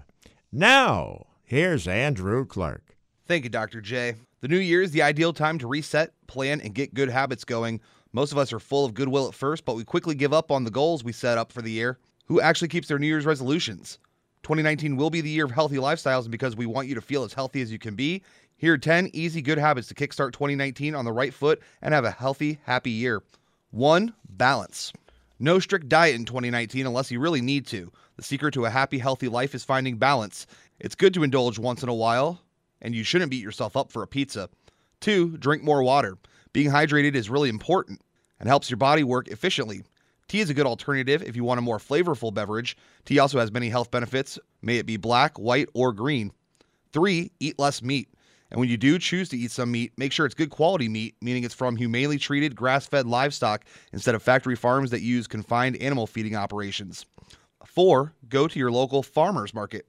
[0.53, 2.97] Now, here's Andrew Clark.
[3.27, 3.81] Thank you, Dr.
[3.81, 4.15] Jay.
[4.41, 7.81] The new year is the ideal time to reset, plan, and get good habits going.
[8.13, 10.65] Most of us are full of goodwill at first, but we quickly give up on
[10.65, 11.99] the goals we set up for the year.
[12.27, 13.99] Who actually keeps their New Year's resolutions?
[14.43, 17.25] 2019 will be the year of healthy lifestyles, and because we want you to feel
[17.25, 18.23] as healthy as you can be,
[18.59, 22.07] here are 10 easy good habits to kickstart 2019 on the right foot and have
[22.07, 23.23] a healthy, happy year.
[23.71, 24.15] 1.
[24.31, 24.95] Balance.
[25.39, 27.93] No strict diet in 2019 unless you really need to.
[28.17, 30.47] The secret to a happy, healthy life is finding balance.
[30.81, 32.41] It's good to indulge once in a while,
[32.81, 34.49] and you shouldn't beat yourself up for a pizza.
[35.01, 35.37] 2.
[35.37, 36.17] Drink more water.
[36.55, 38.01] Being hydrated is really important
[38.41, 39.83] and helps your body work efficiently.
[40.29, 42.75] Tea is a good alternative if you want a more flavorful beverage.
[43.05, 46.33] Tea also has many health benefits, may it be black, white, or green.
[46.95, 47.31] 3.
[47.39, 48.09] Eat less meat.
[48.51, 51.17] And when you do choose to eat some meat, make sure it's good quality meat,
[51.21, 55.77] meaning it's from humanely treated, grass fed livestock instead of factory farms that use confined
[55.77, 57.07] animal feeding operations.
[57.65, 58.13] 4.
[58.29, 59.87] Go to your local farmer's market.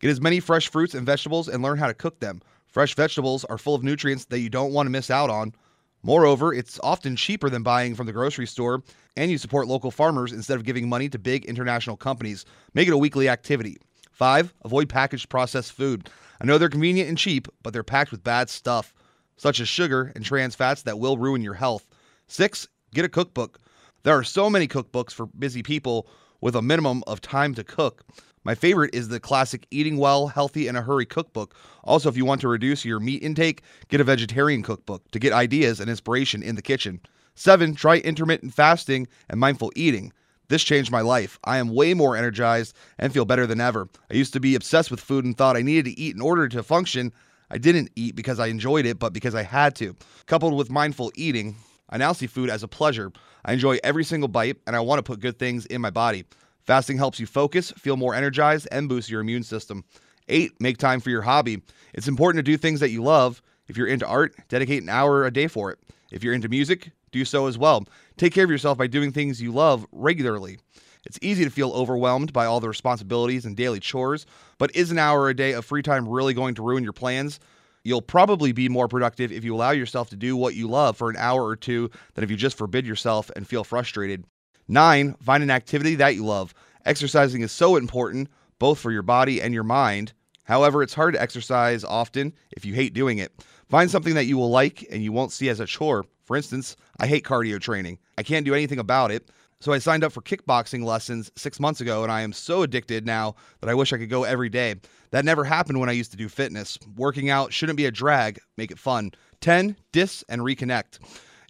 [0.00, 2.40] Get as many fresh fruits and vegetables and learn how to cook them.
[2.68, 5.54] Fresh vegetables are full of nutrients that you don't want to miss out on.
[6.02, 8.82] Moreover, it's often cheaper than buying from the grocery store,
[9.16, 12.46] and you support local farmers instead of giving money to big international companies.
[12.72, 13.76] Make it a weekly activity.
[14.12, 14.54] 5.
[14.64, 16.08] Avoid packaged processed food.
[16.40, 18.94] I know they're convenient and cheap, but they're packed with bad stuff,
[19.36, 21.86] such as sugar and trans fats that will ruin your health.
[22.28, 22.66] 6.
[22.94, 23.58] Get a cookbook.
[24.02, 26.08] There are so many cookbooks for busy people
[26.40, 28.04] with a minimum of time to cook.
[28.42, 31.54] My favorite is the classic Eating Well, Healthy in a Hurry cookbook.
[31.84, 35.34] Also, if you want to reduce your meat intake, get a vegetarian cookbook to get
[35.34, 37.00] ideas and inspiration in the kitchen.
[37.34, 37.74] 7.
[37.74, 40.10] Try intermittent fasting and mindful eating.
[40.50, 41.38] This changed my life.
[41.44, 43.88] I am way more energized and feel better than ever.
[44.10, 46.48] I used to be obsessed with food and thought I needed to eat in order
[46.48, 47.12] to function.
[47.48, 49.94] I didn't eat because I enjoyed it, but because I had to.
[50.26, 51.54] Coupled with mindful eating,
[51.88, 53.12] I now see food as a pleasure.
[53.44, 56.24] I enjoy every single bite and I want to put good things in my body.
[56.64, 59.84] Fasting helps you focus, feel more energized, and boost your immune system.
[60.28, 60.60] 8.
[60.60, 61.62] Make time for your hobby.
[61.94, 63.40] It's important to do things that you love.
[63.68, 65.78] If you're into art, dedicate an hour a day for it.
[66.10, 67.84] If you're into music, do so as well.
[68.20, 70.58] Take care of yourself by doing things you love regularly.
[71.06, 74.26] It's easy to feel overwhelmed by all the responsibilities and daily chores,
[74.58, 77.40] but is an hour a day of free time really going to ruin your plans?
[77.82, 81.08] You'll probably be more productive if you allow yourself to do what you love for
[81.08, 84.26] an hour or two than if you just forbid yourself and feel frustrated.
[84.68, 86.52] Nine, find an activity that you love.
[86.84, 90.12] Exercising is so important, both for your body and your mind.
[90.44, 93.32] However, it's hard to exercise often if you hate doing it.
[93.70, 96.04] Find something that you will like and you won't see as a chore.
[96.30, 97.98] For instance, I hate cardio training.
[98.16, 99.30] I can't do anything about it.
[99.58, 103.04] So I signed up for kickboxing lessons six months ago, and I am so addicted
[103.04, 104.76] now that I wish I could go every day.
[105.10, 106.78] That never happened when I used to do fitness.
[106.96, 109.10] Working out shouldn't be a drag, make it fun.
[109.40, 109.74] 10.
[109.90, 111.00] Dis and reconnect.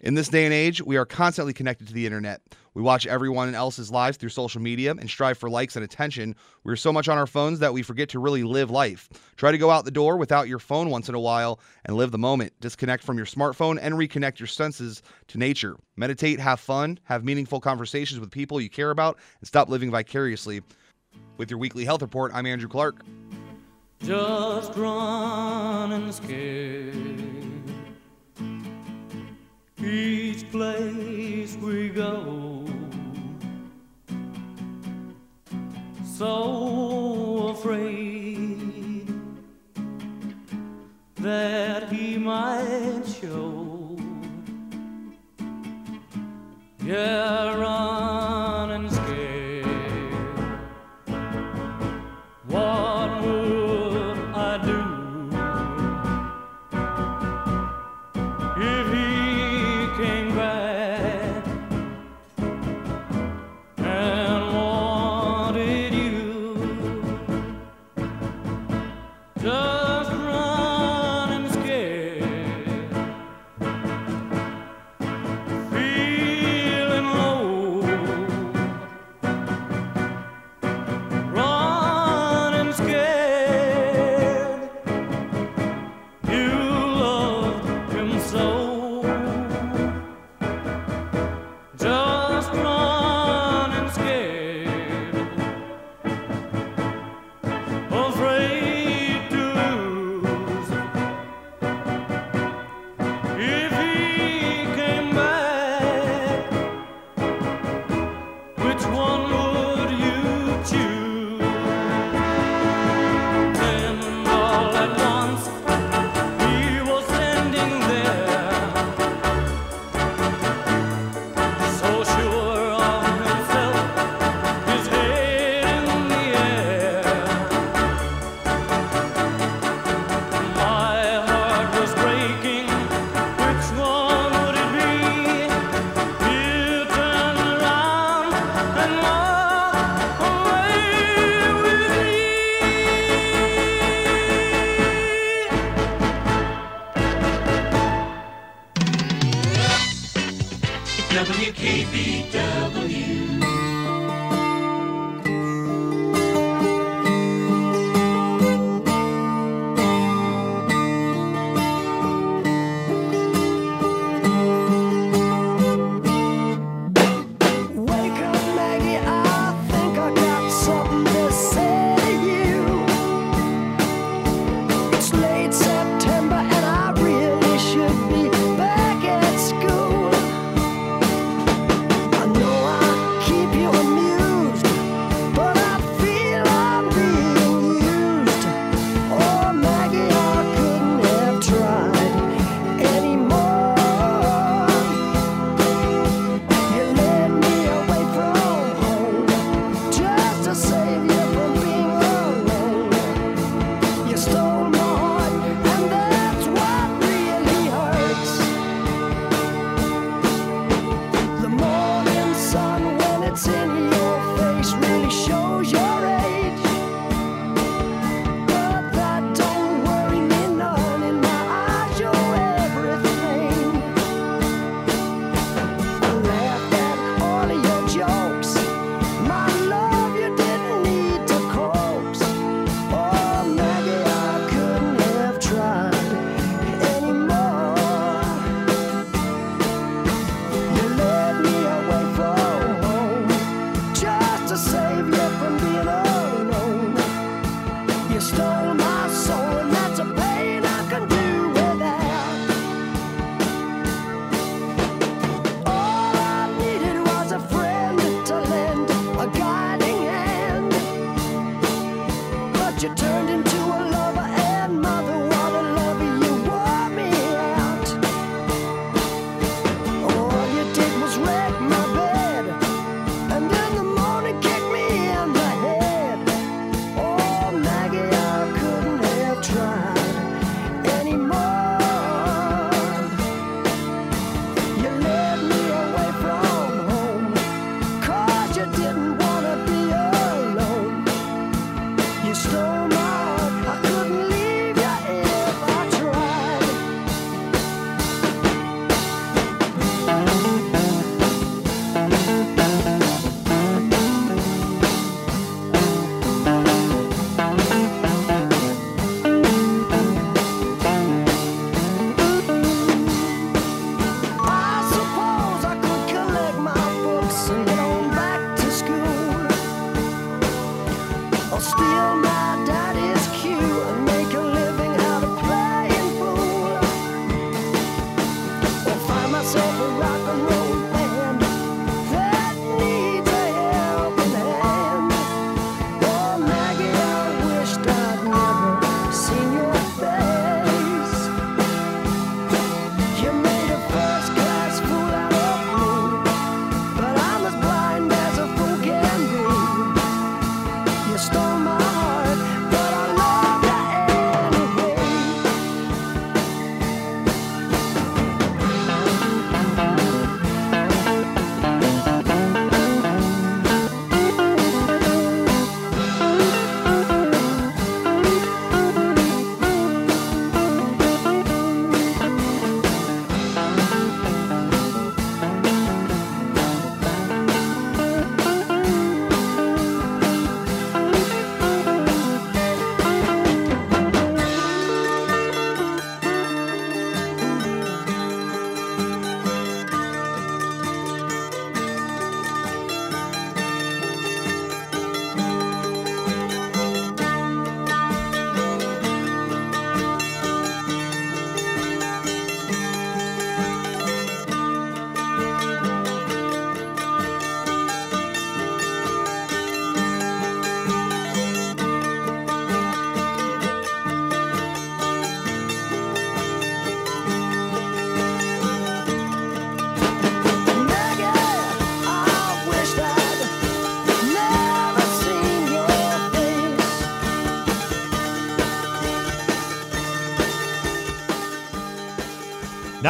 [0.03, 2.41] In this day and age, we are constantly connected to the internet.
[2.73, 6.35] We watch everyone else's lives through social media and strive for likes and attention.
[6.63, 9.09] We're so much on our phones that we forget to really live life.
[9.37, 12.09] Try to go out the door without your phone once in a while and live
[12.09, 12.53] the moment.
[12.59, 15.77] Disconnect from your smartphone and reconnect your senses to nature.
[15.97, 20.61] Meditate, have fun, have meaningful conversations with people you care about, and stop living vicariously.
[21.37, 23.05] With your weekly health report, I'm Andrew Clark.
[23.99, 27.40] just running scared.
[29.83, 32.65] Each place we go,
[36.05, 39.07] so afraid
[41.15, 43.97] that he might show.
[46.85, 48.60] Yeah, running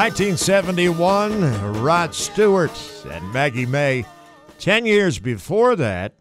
[0.01, 2.71] 1971, Rod Stewart
[3.07, 4.03] and Maggie May.
[4.57, 6.15] Ten years before that,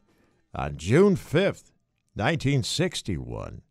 [0.55, 1.73] on June 5th,
[2.13, 3.63] 1961,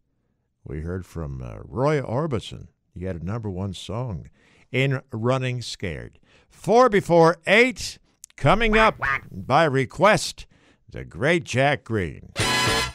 [0.64, 2.70] we heard from uh, Roy Orbison.
[2.92, 4.32] He had a number one song
[4.72, 6.18] in Running Scared.
[6.50, 8.00] Four before eight,
[8.36, 9.00] coming up
[9.32, 10.48] by request,
[10.90, 12.32] the great Jack Greene.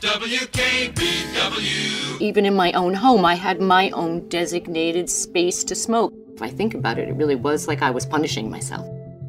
[0.01, 0.61] WKBW.
[2.21, 6.13] Even in my own home, I had my own designated space to smoke.
[6.35, 8.85] If I think about it, it really was like I was punishing myself.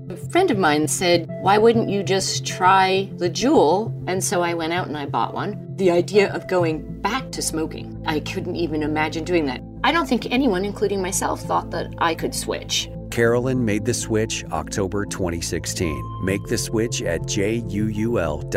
[0.10, 3.94] A friend of mine said, Why wouldn't you just try the JUUL?
[4.08, 5.76] And so I went out and I bought one.
[5.76, 9.62] The idea of going back to smoking, I couldn't even imagine doing that.
[9.84, 12.90] I don't think anyone, including myself, thought that I could switch.
[13.12, 16.24] Carolyn made the switch October 2016.
[16.24, 18.52] Make the switch at JUUL.com.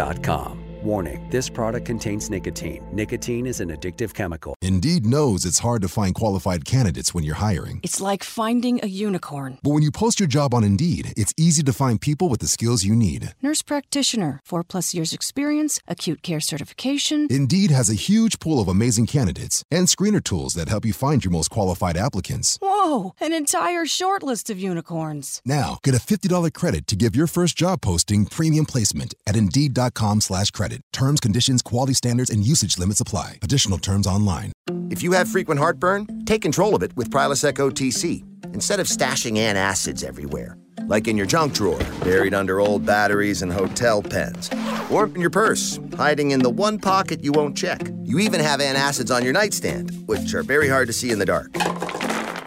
[0.83, 2.87] Warning this product contains nicotine.
[2.93, 4.55] Nicotine is an addictive chemical.
[4.63, 7.81] Indeed knows it's hard to find qualified candidates when you're hiring.
[7.83, 9.59] It's like finding a unicorn.
[9.63, 12.47] But when you post your job on Indeed, it's easy to find people with the
[12.47, 13.35] skills you need.
[13.43, 17.27] Nurse practitioner, four plus years experience, acute care certification.
[17.29, 21.25] Indeed has a huge pool of amazing candidates and screener tools that help you find
[21.25, 22.57] your most qualified applicants.
[22.63, 25.43] Whoa, an entire short list of unicorns.
[25.45, 30.21] Now, get a $50 credit to give your first job posting premium placement at Indeed.com
[30.21, 30.68] slash credit.
[30.93, 33.39] Terms, conditions, quality standards, and usage limits apply.
[33.43, 34.53] Additional terms online.
[34.91, 39.37] If you have frequent heartburn, take control of it with Prilosec OTC instead of stashing
[39.37, 40.57] antacids everywhere,
[40.87, 44.51] like in your junk drawer, buried under old batteries and hotel pens,
[44.91, 47.81] or in your purse, hiding in the one pocket you won't check.
[48.03, 51.27] You even have antacids on your nightstand, which are very hard to see in the
[51.27, 51.51] dark.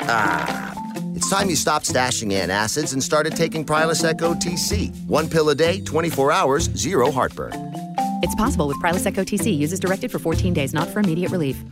[0.03, 0.73] Ah,
[1.15, 4.91] it's time you stopped stashing antacids and started taking Prilosec OTC.
[5.05, 7.90] One pill a day, 24 hours, zero heartburn.
[8.23, 9.57] It's possible with Prilosec OTC.
[9.57, 11.63] Uses directed for 14 days, not for immediate relief.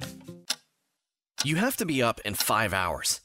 [1.43, 3.21] You have to be up in five hours.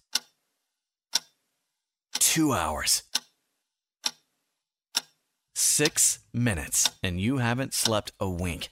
[2.21, 3.03] Two hours.
[5.55, 8.71] Six minutes, and you haven't slept a wink.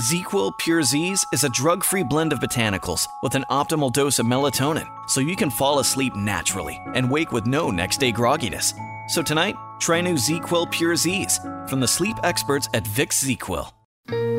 [0.00, 4.24] ZzzQuil Pure Z's is a drug free blend of botanicals with an optimal dose of
[4.24, 8.72] melatonin so you can fall asleep naturally and wake with no next day grogginess.
[9.10, 11.38] So tonight, try new ZzzQuil Pure Z's
[11.68, 14.31] from the sleep experts at Vicks ZzzQuil.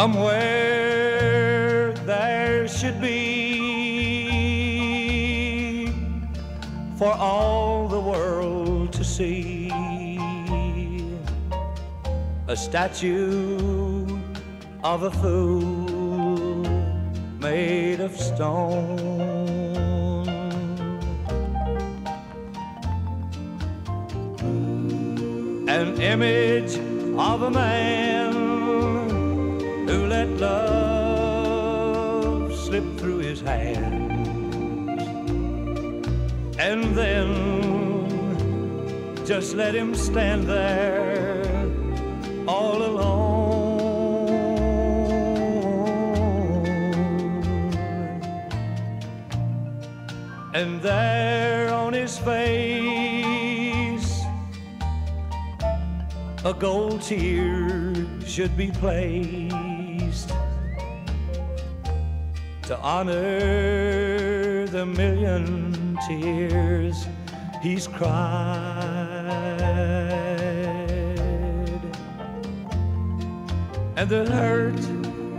[0.00, 3.16] Somewhere there should be
[6.96, 9.72] for all the world to see
[12.46, 14.06] a statue
[14.84, 16.62] of a fool
[17.40, 19.00] made of stone.
[25.68, 26.78] An image
[27.18, 28.37] of a man
[30.18, 32.10] let love
[32.52, 35.02] slip through his hands.
[36.58, 37.28] And then
[39.24, 41.70] just let him stand there
[42.48, 43.28] all alone.
[50.52, 52.98] And there on his face
[56.44, 57.94] a gold tear
[58.26, 58.72] should be
[62.68, 67.06] to honor the million tears
[67.62, 68.18] he's cried.
[73.96, 74.78] And the hurt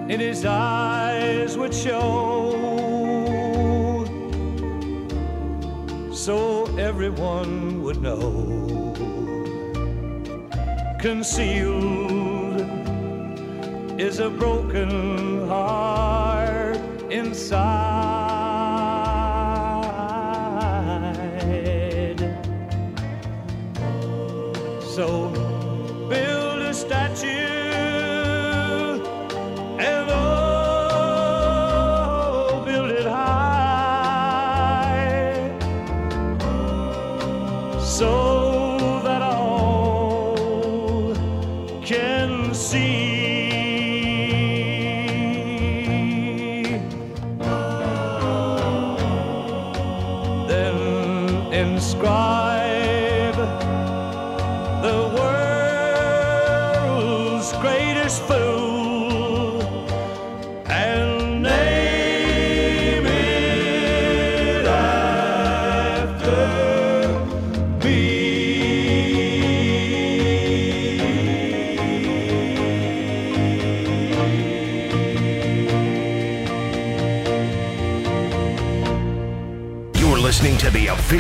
[0.10, 2.56] in his eyes would show.
[6.12, 8.96] So everyone would know.
[11.00, 12.29] Concealed
[14.00, 16.78] is a broken heart
[17.12, 17.60] inside.
[24.96, 25.29] So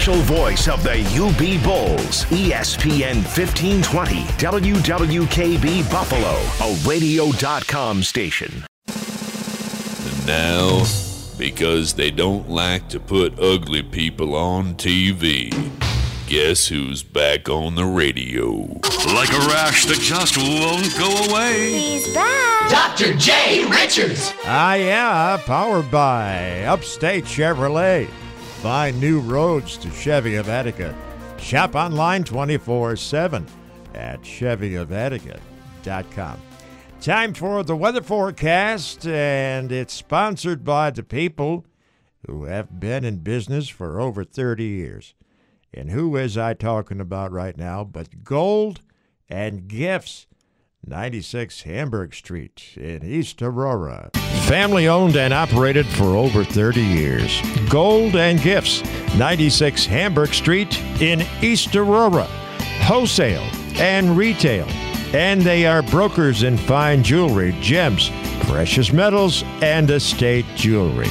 [0.09, 8.65] official voice of the UB Bulls, ESPN 1520, WWKB Buffalo, a radio.com station.
[8.87, 10.83] And now,
[11.37, 15.51] because they don't like to put ugly people on TV,
[16.27, 18.51] guess who's back on the radio?
[19.13, 21.79] Like a rash that just won't go away.
[21.79, 22.69] He's back.
[22.69, 23.13] Dr.
[23.15, 24.33] Jay Richards.
[24.45, 28.09] Ah, yeah, powered by Upstate Chevrolet.
[28.61, 30.93] Find new roads to Chevy of Attica.
[31.37, 33.47] Shop online 24 7
[33.93, 36.41] at ChevyofAttica.com.
[36.99, 41.65] Time for the weather forecast, and it's sponsored by the people
[42.27, 45.13] who have been in business for over 30 years.
[45.73, 48.81] And who is I talking about right now but Gold
[49.29, 50.27] and Gifts,
[50.85, 54.11] 96 Hamburg Street in East Aurora.
[54.49, 57.39] Family owned and operated for over 30 years.
[57.69, 58.81] Gold and Gifts,
[59.15, 62.23] 96 Hamburg Street in East Aurora.
[62.81, 64.65] Wholesale and retail.
[65.13, 68.09] And they are brokers in fine jewelry, gems,
[68.47, 71.09] precious metals, and estate jewelry.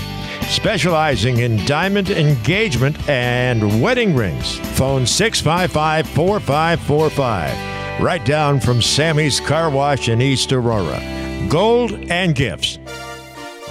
[0.48, 4.58] Specializing in diamond engagement and wedding rings.
[4.76, 8.02] Phone 655 4545.
[8.02, 11.00] Right down from Sammy's Car Wash in East Aurora.
[11.48, 12.80] Gold and gifts.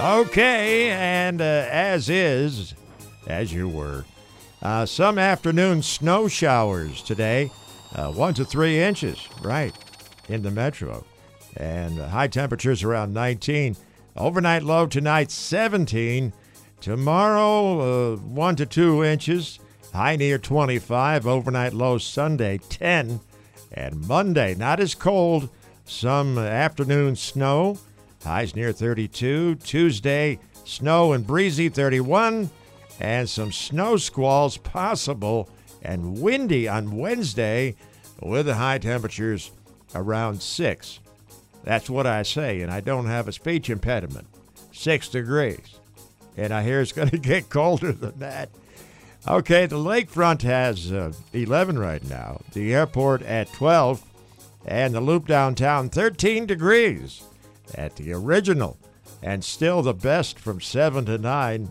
[0.00, 2.74] Okay, and uh, as is,
[3.26, 4.04] as you were,
[4.62, 7.50] uh, some afternoon snow showers today,
[7.96, 9.74] uh, one to three inches, right,
[10.28, 11.04] in the metro.
[11.56, 13.76] And high temperatures around 19.
[14.16, 16.32] Overnight low tonight, 17.
[16.80, 19.58] Tomorrow, uh, one to two inches,
[19.92, 21.26] high near 25.
[21.26, 23.18] Overnight low Sunday, 10.
[23.72, 25.48] And Monday, not as cold,
[25.84, 27.78] some afternoon snow,
[28.22, 29.56] highs near 32.
[29.56, 32.50] Tuesday, snow and breezy, 31.
[33.00, 35.48] And some snow squalls possible
[35.82, 37.76] and windy on Wednesday
[38.20, 39.52] with the high temperatures
[39.94, 41.00] around 6.
[41.64, 44.26] That's what I say, and I don't have a speech impediment.
[44.72, 45.76] 6 degrees.
[46.36, 48.50] And I hear it's going to get colder than that.
[49.26, 54.02] Okay, the lakefront has uh, 11 right now, the airport at 12,
[54.64, 57.22] and the loop downtown 13 degrees
[57.74, 58.78] at the original,
[59.22, 61.70] and still the best from 7 to 9.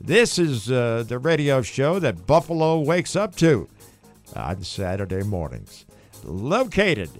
[0.00, 3.68] This is uh, the radio show that Buffalo wakes up to
[4.34, 5.84] on Saturday mornings.
[6.24, 7.10] Located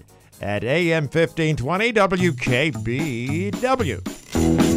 [0.41, 4.70] at AM 1520 WKBW.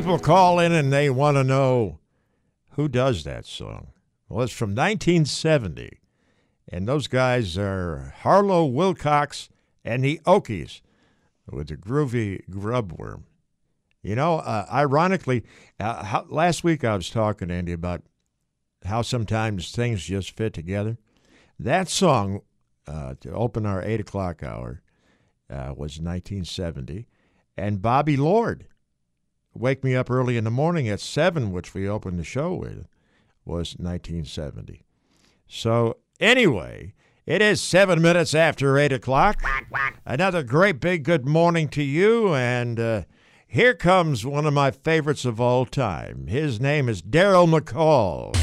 [0.00, 1.98] People call in and they want to know
[2.70, 3.88] who does that song.
[4.30, 6.00] Well, it's from 1970,
[6.72, 9.50] and those guys are Harlow Wilcox
[9.84, 10.80] and the Oakies
[11.52, 13.24] with the groovy grubworm.
[14.02, 15.44] You know, uh, ironically,
[15.78, 18.00] uh, how, last week I was talking, to Andy, about
[18.86, 20.96] how sometimes things just fit together.
[21.58, 22.40] That song
[22.86, 24.80] uh, to open our 8 o'clock hour
[25.50, 27.06] uh, was 1970.
[27.58, 28.64] And Bobby Lord,
[29.54, 32.86] Wake Me Up Early in the Morning at 7, which we opened the show with,
[33.44, 34.82] was 1970.
[35.48, 36.94] So, anyway,
[37.26, 39.42] it is seven minutes after 8 o'clock.
[40.06, 42.34] Another great big good morning to you.
[42.34, 43.02] And uh,
[43.46, 46.28] here comes one of my favorites of all time.
[46.28, 48.34] His name is Darrell McCall.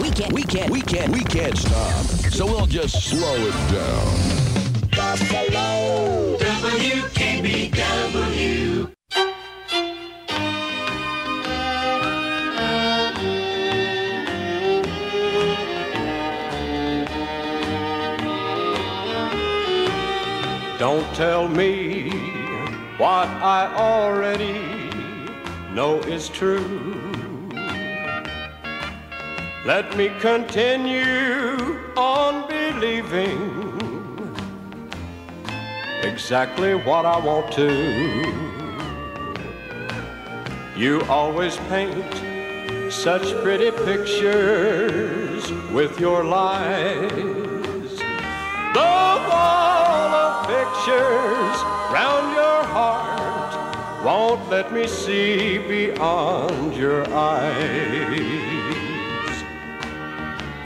[0.00, 2.04] We can't, we can't, we can't, we can't stop.
[2.32, 4.88] So we'll just slow it down.
[4.90, 6.31] Buffalo.
[20.78, 22.10] Don't tell me
[22.96, 24.60] what I already
[25.74, 27.50] know is true.
[29.66, 31.56] Let me continue
[31.96, 33.61] on believing
[36.02, 38.52] exactly what I want to.
[40.76, 47.10] You always paint such pretty pictures with your lies.
[48.74, 48.92] The
[49.28, 51.56] wall of pictures
[51.92, 58.18] round your heart won't let me see beyond your eyes.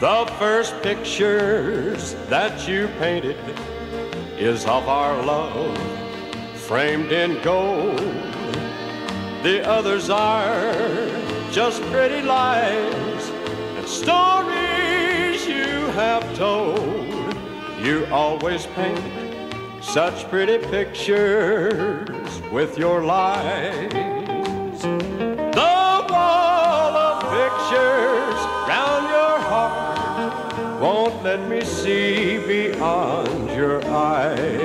[0.01, 3.37] The first pictures that you painted
[4.39, 5.79] is of our love
[6.55, 7.99] framed in gold.
[9.43, 10.75] The others are
[11.51, 13.31] just pretty lies
[13.79, 17.35] and stories you have told.
[17.81, 19.01] You always paint
[19.83, 23.91] such pretty pictures with your lies.
[24.83, 28.39] The wall of pictures
[28.69, 34.61] round your heart won't let me see beyond your eyes.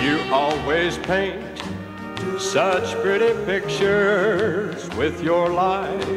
[0.00, 1.42] You always paint
[2.38, 6.15] such pretty pictures with your lies.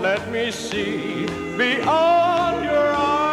[0.00, 1.26] Let me see
[1.56, 3.30] beyond your eyes.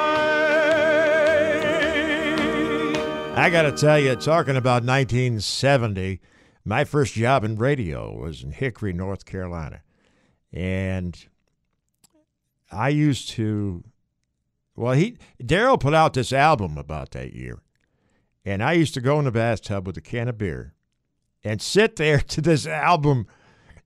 [3.36, 6.20] I got to tell you, talking about 1970,
[6.66, 9.82] my first job in radio was in Hickory, North Carolina.
[10.52, 11.18] And
[12.72, 13.84] I used to,
[14.76, 17.60] well, he, Darrell put out this album about that year.
[18.44, 20.74] And I used to go in the bathtub with a can of beer
[21.44, 23.28] and sit there to this album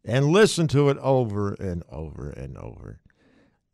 [0.03, 2.99] and listen to it over and over and over.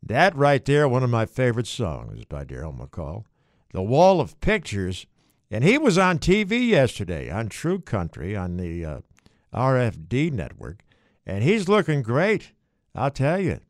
[0.02, 3.24] That right there, one of my favorite songs by Darrell McCall.
[3.72, 5.06] The Wall of Pictures.
[5.50, 8.98] And he was on TV yesterday on True Country on the uh,
[9.54, 10.82] RFD network.
[11.26, 12.52] And he's looking great,
[12.94, 13.60] I'll tell you.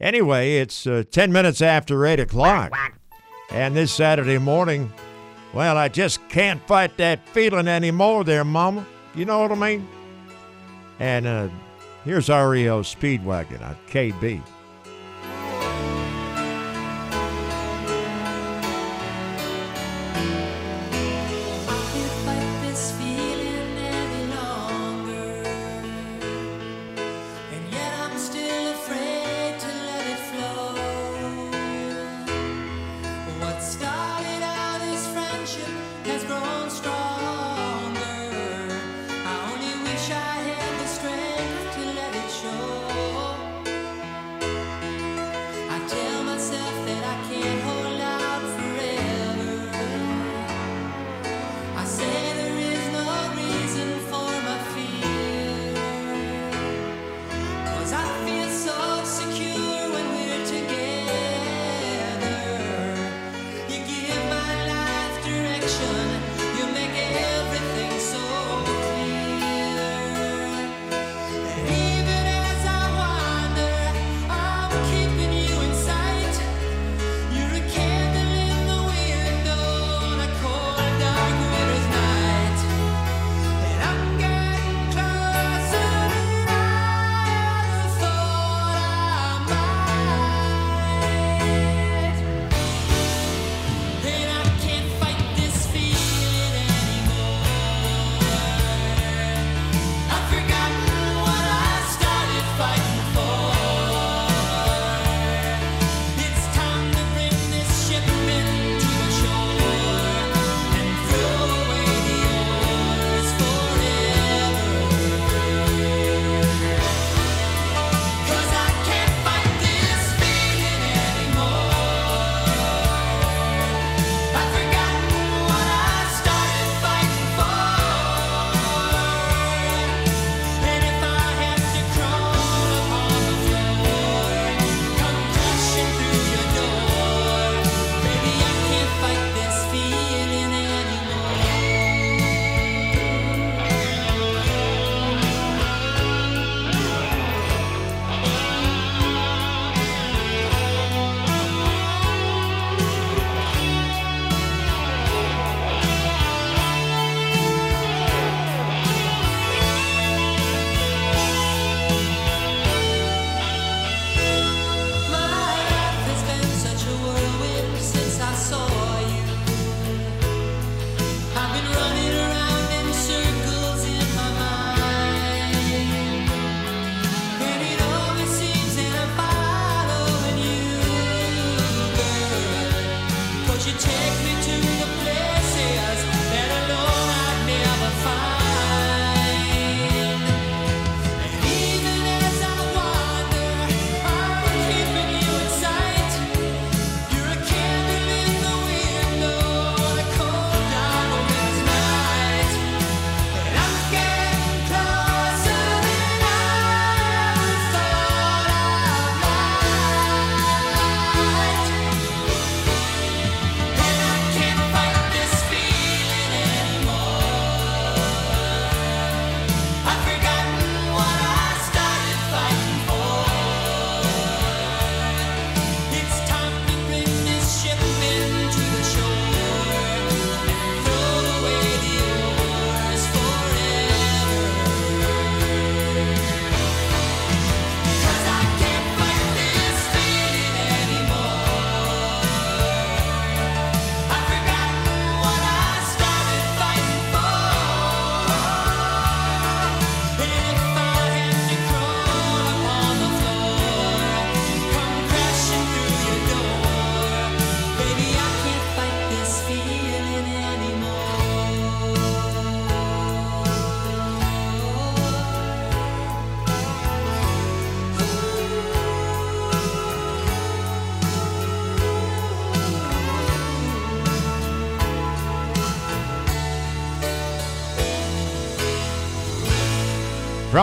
[0.00, 2.72] Anyway, it's uh, 10 minutes after 8 o'clock.
[3.50, 4.92] And this Saturday morning,
[5.52, 8.84] well, I just can't fight that feeling anymore there, Mama.
[9.14, 9.88] You know what I mean?
[10.98, 11.48] And uh,
[12.04, 14.42] here's REO Speedwagon on KB.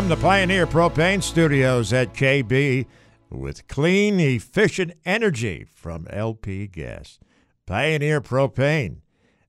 [0.02, 2.88] From the Pioneer Propane Studios at KB
[3.30, 7.20] with clean, efficient energy from LP Gas.
[7.68, 9.02] Pioneer Propane.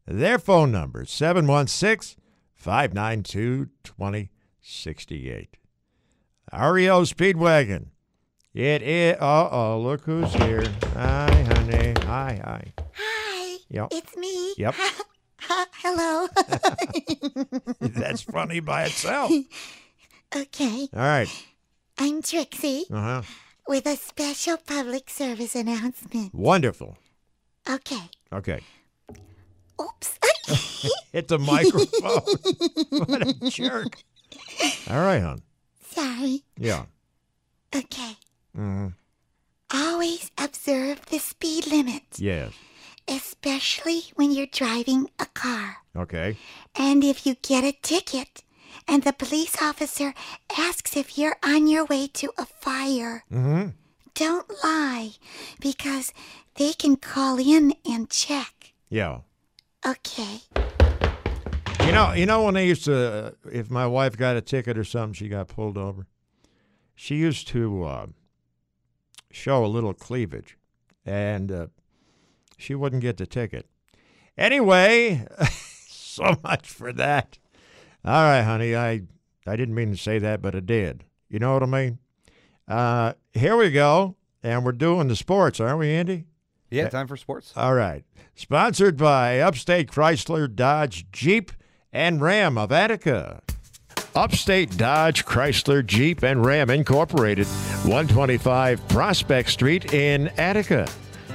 [0.07, 2.23] Their phone number 716
[2.55, 5.57] 592 2068.
[6.53, 7.87] REO Speedwagon.
[8.53, 9.17] It is.
[9.19, 10.65] Uh oh, look who's here.
[10.93, 11.95] Hi, honey.
[12.03, 12.73] Hi, hi.
[12.95, 13.57] Hi.
[13.71, 13.89] Yep.
[13.91, 14.53] It's me.
[14.59, 14.75] Yep.
[15.39, 16.29] Hello.
[17.81, 19.33] That's funny by itself.
[20.37, 20.89] Okay.
[20.95, 21.29] All right.
[21.99, 23.23] I'm Trixie Uh huh.
[23.69, 26.35] with a special public service announcement.
[26.35, 26.97] Wonderful.
[27.69, 28.03] Okay.
[28.33, 28.61] Okay.
[29.81, 30.19] Oops.
[31.13, 32.23] Hit the microphone.
[33.07, 34.03] what a jerk.
[34.89, 35.43] All right, hon.
[35.91, 36.43] Sorry.
[36.57, 36.87] Yeah.
[37.75, 38.17] Okay.
[38.55, 38.89] hmm
[39.73, 42.53] Always observe the speed limit, Yes.
[43.09, 45.77] especially when you're driving a car.
[45.97, 46.37] Okay.
[46.75, 48.43] And if you get a ticket
[48.89, 50.15] and the police officer
[50.59, 53.69] asks if you're on your way to a fire, Mm-hmm.
[54.15, 55.11] don't lie
[55.61, 56.13] because
[56.57, 58.73] they can call in and check.
[58.89, 59.19] Yeah.
[59.87, 60.41] Okay.
[61.87, 64.79] You know, you know when they used to, uh, if my wife got a ticket
[64.79, 66.07] or something, she got pulled over.
[66.95, 68.07] She used to uh,
[69.31, 70.57] show a little cleavage,
[71.05, 71.67] and uh,
[72.57, 73.67] she wouldn't get the ticket.
[74.39, 75.27] Anyway,
[75.89, 77.39] so much for that.
[78.05, 79.03] All right, honey, I
[79.47, 81.05] I didn't mean to say that, but I did.
[81.29, 81.99] You know what I mean?
[82.69, 86.25] Uh, here we go, and we're doing the sports, aren't we, Andy?
[86.71, 87.53] Yeah, time for sports.
[87.57, 88.05] All right.
[88.35, 91.53] Sponsored by Upstate Chrysler, Dodge, Jeep,
[91.93, 93.43] and Ram of Attica.
[94.15, 100.89] Upstate Dodge, Chrysler, Jeep, and Ram Incorporated, 125 Prospect Street in Attica.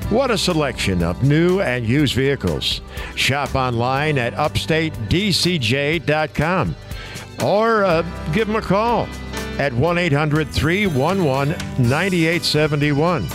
[0.10, 2.82] What a selection of new and used vehicles.
[3.16, 6.76] Shop online at upstatedcj.com
[7.44, 8.02] or uh,
[8.32, 9.08] give them a call
[9.60, 11.50] at 1 800 311
[11.90, 13.28] 9871.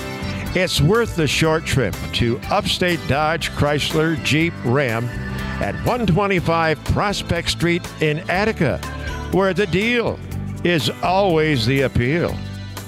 [0.55, 5.07] It's worth the short trip to Upstate Dodge Chrysler Jeep Ram
[5.63, 8.79] at 125 Prospect Street in Attica,
[9.33, 10.19] where the deal
[10.65, 12.37] is always the appeal.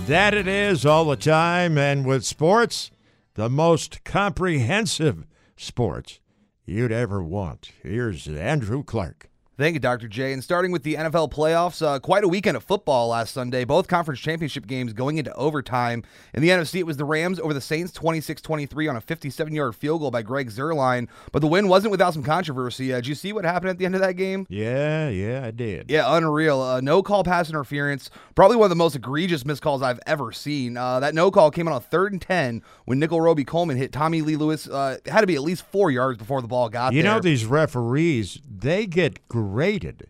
[0.07, 2.91] That it is all the time, and with sports,
[3.35, 6.21] the most comprehensive sports
[6.65, 7.73] you'd ever want.
[7.83, 9.29] Here's Andrew Clark.
[9.57, 10.09] Thank you, Dr.
[10.09, 13.65] Jay And starting with the NFL playoffs, uh, quite a weekend of football last Sunday.
[13.65, 16.03] Both conference championship games going into overtime.
[16.35, 19.53] In the NFC, it was the Rams over the Saints 26 23 on a 57
[19.55, 21.07] yard field goal by Greg Zuerlein.
[21.31, 22.93] But the win wasn't without some controversy.
[22.93, 24.45] Uh, did you see what happened at the end of that game?
[24.51, 25.89] Yeah, yeah, I did.
[25.89, 26.61] Yeah, unreal.
[26.61, 28.11] Uh, no call pass interference.
[28.35, 30.77] Probably one of the most egregious missed calls I've ever seen.
[30.77, 34.21] Uh, that no call came on a third and 10 when Nickell Robey-Coleman hit Tommy
[34.21, 34.69] Lee Lewis.
[34.69, 37.13] Uh, it had to be at least four yards before the ball got You there.
[37.13, 40.09] You know, these referees, they get graded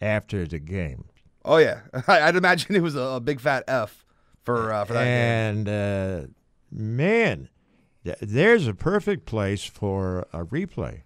[0.00, 1.04] after the game.
[1.44, 1.80] oh, yeah.
[2.08, 4.04] I'd imagine it was a, a big fat F
[4.44, 5.66] for, uh, for that game.
[5.66, 6.26] and uh,
[6.70, 7.48] man,
[8.04, 11.02] th- there's a perfect place for a replay.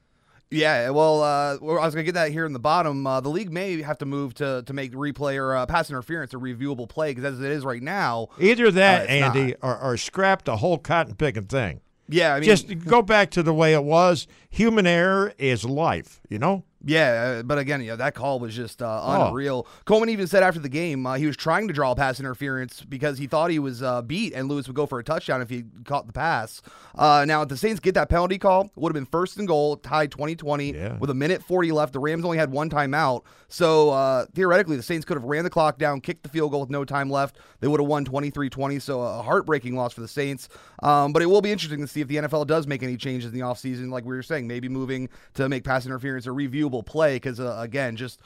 [0.53, 3.07] Yeah, well, uh, I was gonna get that here in the bottom.
[3.07, 6.35] Uh, the league may have to move to to make replay or uh, pass interference
[6.35, 9.97] a reviewable play because as it is right now, Either that, uh, Andy, or, or
[9.97, 11.81] scrap the whole cotton picking thing.
[12.09, 14.27] Yeah, I mean- just go back to the way it was.
[14.51, 16.21] Human error is life.
[16.29, 16.65] You know.
[16.83, 19.27] Yeah, uh, but again, yeah, that call was just uh, Oh.
[19.29, 19.67] unreal.
[19.85, 23.19] Coleman even said after the game uh, he was trying to draw pass interference because
[23.19, 25.65] he thought he was uh, beat and Lewis would go for a touchdown if he
[25.85, 26.63] caught the pass.
[26.95, 29.77] Uh, now, if the Saints get that penalty call, would have been first and goal,
[29.77, 31.93] tied 2020 with a minute 40 left.
[31.93, 33.25] The Rams only had one timeout.
[33.49, 36.61] So uh, theoretically, the Saints could have ran the clock down, kicked the field goal
[36.61, 37.37] with no time left.
[37.61, 38.79] They would have won 23 20.
[38.79, 40.49] So a heartbreaking loss for the Saints.
[40.83, 43.33] Um, but it will be interesting to see if the NFL does make any changes
[43.33, 46.85] in the offseason, like we were saying, maybe moving to make pass interference a reviewable
[46.85, 48.21] play because, uh, again, just.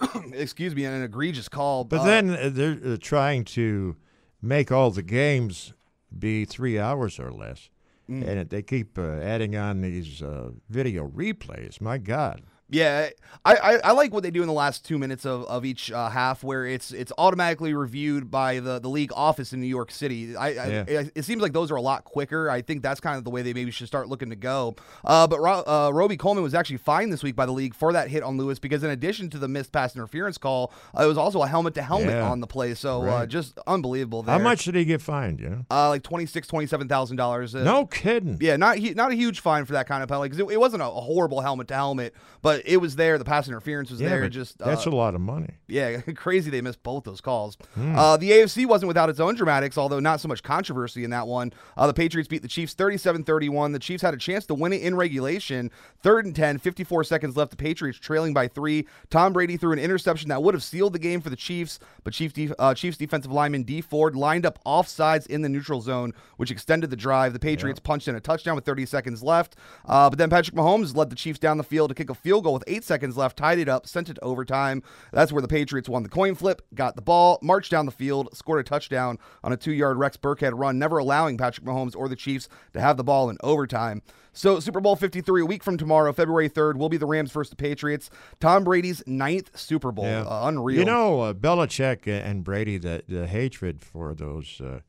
[0.32, 1.82] excuse me, an egregious call.
[1.82, 3.96] But Uh, then uh, they're uh, trying to
[4.40, 5.72] make all the games
[6.16, 7.68] be three hours or less,
[8.08, 8.26] Mm.
[8.26, 11.80] and they keep uh, adding on these uh, video replays.
[11.80, 12.42] My God.
[12.70, 13.08] Yeah,
[13.46, 15.90] I, I, I like what they do in the last two minutes of, of each
[15.90, 19.90] uh, half, where it's it's automatically reviewed by the, the league office in New York
[19.90, 20.36] City.
[20.36, 22.50] I, I it, it seems like those are a lot quicker.
[22.50, 24.76] I think that's kind of the way they maybe should start looking to go.
[25.02, 28.08] Uh, but Ro, uh, Robey-Coleman was actually fined this week by the league for that
[28.08, 31.16] hit on Lewis because in addition to the missed pass interference call, uh, it was
[31.16, 32.74] also a helmet to helmet on the play.
[32.74, 33.28] So uh, Right.
[33.28, 34.22] just unbelievable.
[34.22, 34.36] There.
[34.36, 35.40] How much did he get fined?
[35.40, 35.62] Yeah.
[35.70, 37.54] Uh, like twenty six, twenty seven thousand dollars.
[37.54, 38.36] No kidding.
[38.42, 40.82] Yeah, not not a huge fine for that kind of penalty because it, it wasn't
[40.82, 43.18] a horrible helmet to helmet, but it was there.
[43.18, 44.28] The pass interference was Yeah, there.
[44.28, 45.54] Just that's uh, a lot of money.
[45.66, 47.56] yeah, crazy they missed both those calls.
[47.74, 47.96] Hmm.
[47.96, 51.26] Uh, the AFC wasn't without its own dramatics, although not so much controversy in that
[51.26, 51.52] one.
[51.76, 53.72] Uh, the Patriots beat the Chiefs 37 31.
[53.72, 55.70] The Chiefs had a chance to win it in regulation.
[56.02, 57.50] Third and 10, 54 seconds left.
[57.50, 58.86] The Patriots trailing by three.
[59.10, 62.12] Tom Brady threw an interception that would have sealed the game for the Chiefs, but
[62.12, 66.12] Chief def- uh, Chiefs defensive lineman Dee Ford lined up offsides in the neutral zone,
[66.36, 67.32] which extended the drive.
[67.32, 69.56] The Patriots punched in a touchdown with 30 seconds left,
[69.86, 72.44] uh, but then Patrick Mahomes led the Chiefs down the field to kick a field
[72.44, 74.82] goal with eight seconds left, tied it up, sent it to overtime.
[75.12, 78.36] That's where the Patriots won the coin flip, got the ball, marched down the field,
[78.36, 82.16] scored a touchdown on a two-yard Rex Burkhead run, never allowing Patrick Mahomes or the
[82.16, 84.02] Chiefs to have the ball in overtime.
[84.32, 87.50] So Super Bowl 53, a week from tomorrow, February 3rd, will be the Rams versus
[87.50, 88.08] the Patriots.
[88.38, 90.04] Tom Brady's ninth Super Bowl.
[90.04, 90.22] Yeah.
[90.22, 90.78] Uh, unreal.
[90.78, 94.80] You know, uh, Belichick and Brady, the, the hatred for those uh,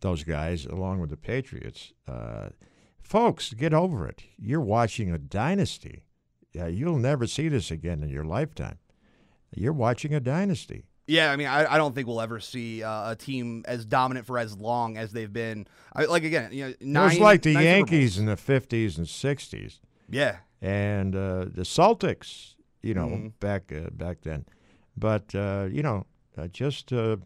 [0.00, 2.48] those guys, along with the Patriots, uh,
[3.02, 4.22] folks, get over it.
[4.38, 6.04] You're watching a dynasty.
[6.52, 8.78] Yeah, you'll never see this again in your lifetime.
[9.54, 10.84] You're watching a dynasty.
[11.06, 14.26] Yeah, I mean, I, I don't think we'll ever see uh, a team as dominant
[14.26, 15.66] for as long as they've been.
[15.94, 19.06] I, like again, you know, nine, it was like the Yankees in the 50s and
[19.06, 19.80] 60s.
[20.08, 20.36] Yeah.
[20.62, 23.32] And uh, the Celtics, you know, Mhm.
[23.40, 24.44] back uh, back then.
[24.96, 26.06] But, uh, you know,
[26.38, 27.16] uh, just uh,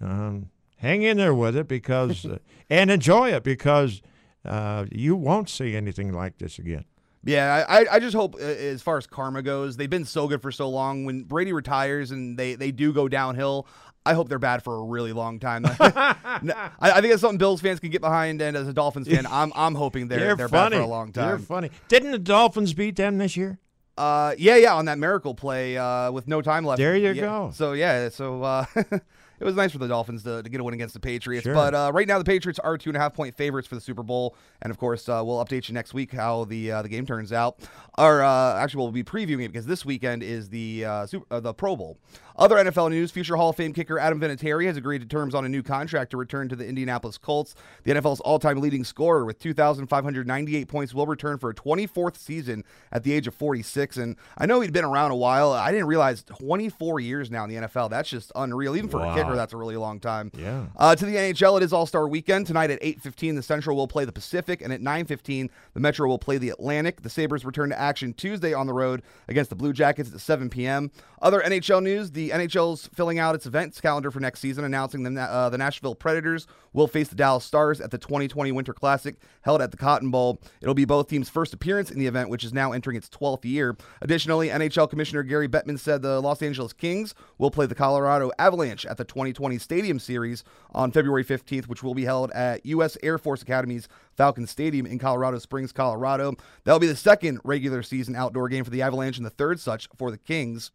[0.00, 2.38] um, hang in there with it because, uh,
[2.70, 4.00] and enjoy it because
[4.44, 6.84] uh, you won't see anything like this again.
[7.24, 10.42] Yeah, I, I just hope uh, as far as karma goes, they've been so good
[10.42, 11.04] for so long.
[11.04, 13.66] When Brady retires and they, they do go downhill,
[14.04, 15.64] I hope they're bad for a really long time.
[15.80, 19.26] I, I think that's something Bills fans can get behind, and as a Dolphins fan,
[19.30, 20.70] I'm I'm hoping they're they're funny.
[20.76, 21.28] bad for a long time.
[21.28, 21.70] You're funny.
[21.88, 23.58] Didn't the Dolphins beat them this year?
[23.96, 26.78] Uh, yeah, yeah, on that miracle play uh, with no time left.
[26.78, 27.20] There you Yeah.
[27.20, 27.50] go.
[27.54, 28.64] So yeah, so uh,
[29.42, 31.42] it was nice for the Dolphins to, to get a win against the Patriots.
[31.42, 31.52] Sure.
[31.52, 33.80] But uh, right now, the Patriots are two and a half point favorites for the
[33.80, 36.88] Super Bowl, and of course, uh, we'll update you next week how the uh, the
[36.88, 37.58] game turns out.
[37.98, 41.40] Or uh, actually, we'll be previewing it because this weekend is the uh, Super, uh,
[41.40, 41.98] the Pro Bowl.
[42.36, 45.44] Other NFL news: future Hall of Fame kicker Adam Vinatieri has agreed to terms on
[45.44, 47.54] a new contract to return to the Indianapolis Colts.
[47.84, 53.02] The NFL's all-time leading scorer with 2,598 points will return for a 24th season at
[53.04, 53.96] the age of 46.
[53.96, 55.52] And I know he'd been around a while.
[55.52, 57.90] I didn't realize 24 years now in the NFL.
[57.90, 58.76] That's just unreal.
[58.76, 59.12] Even for Wow.
[59.12, 60.30] a kicker, that's a really long time.
[60.36, 60.66] Yeah.
[60.76, 63.34] Uh, to the NHL, it is All Star Weekend tonight at 8:15.
[63.36, 67.02] The Central will play the Pacific, and at 9:15, the Metro will play the Atlantic.
[67.02, 70.48] The Sabres return to action Tuesday on the road against the Blue Jackets at 7
[70.50, 70.90] p.m.
[71.20, 75.20] Other NHL news: the NHL's filling out its events calendar for next season, announcing the
[75.20, 79.60] uh, the Nashville Predators will face the Dallas Stars at the 2020 Winter Classic held
[79.60, 80.40] at the Cotton Bowl.
[80.60, 83.44] It'll be both teams' first appearance in the event, which is now entering its 12th
[83.44, 83.76] year.
[84.00, 88.86] Additionally, NHL Commissioner Gary Bettman said the Los Angeles Kings will play the Colorado Avalanche
[88.86, 92.96] at the 2020 Stadium Series on February 15th, which will be held at U.S.
[93.02, 96.34] Air Force Academy's Falcon Stadium in Colorado Springs, Colorado.
[96.64, 99.88] That'll be the second regular season outdoor game for the Avalanche and the third such
[99.96, 100.70] for the Kings.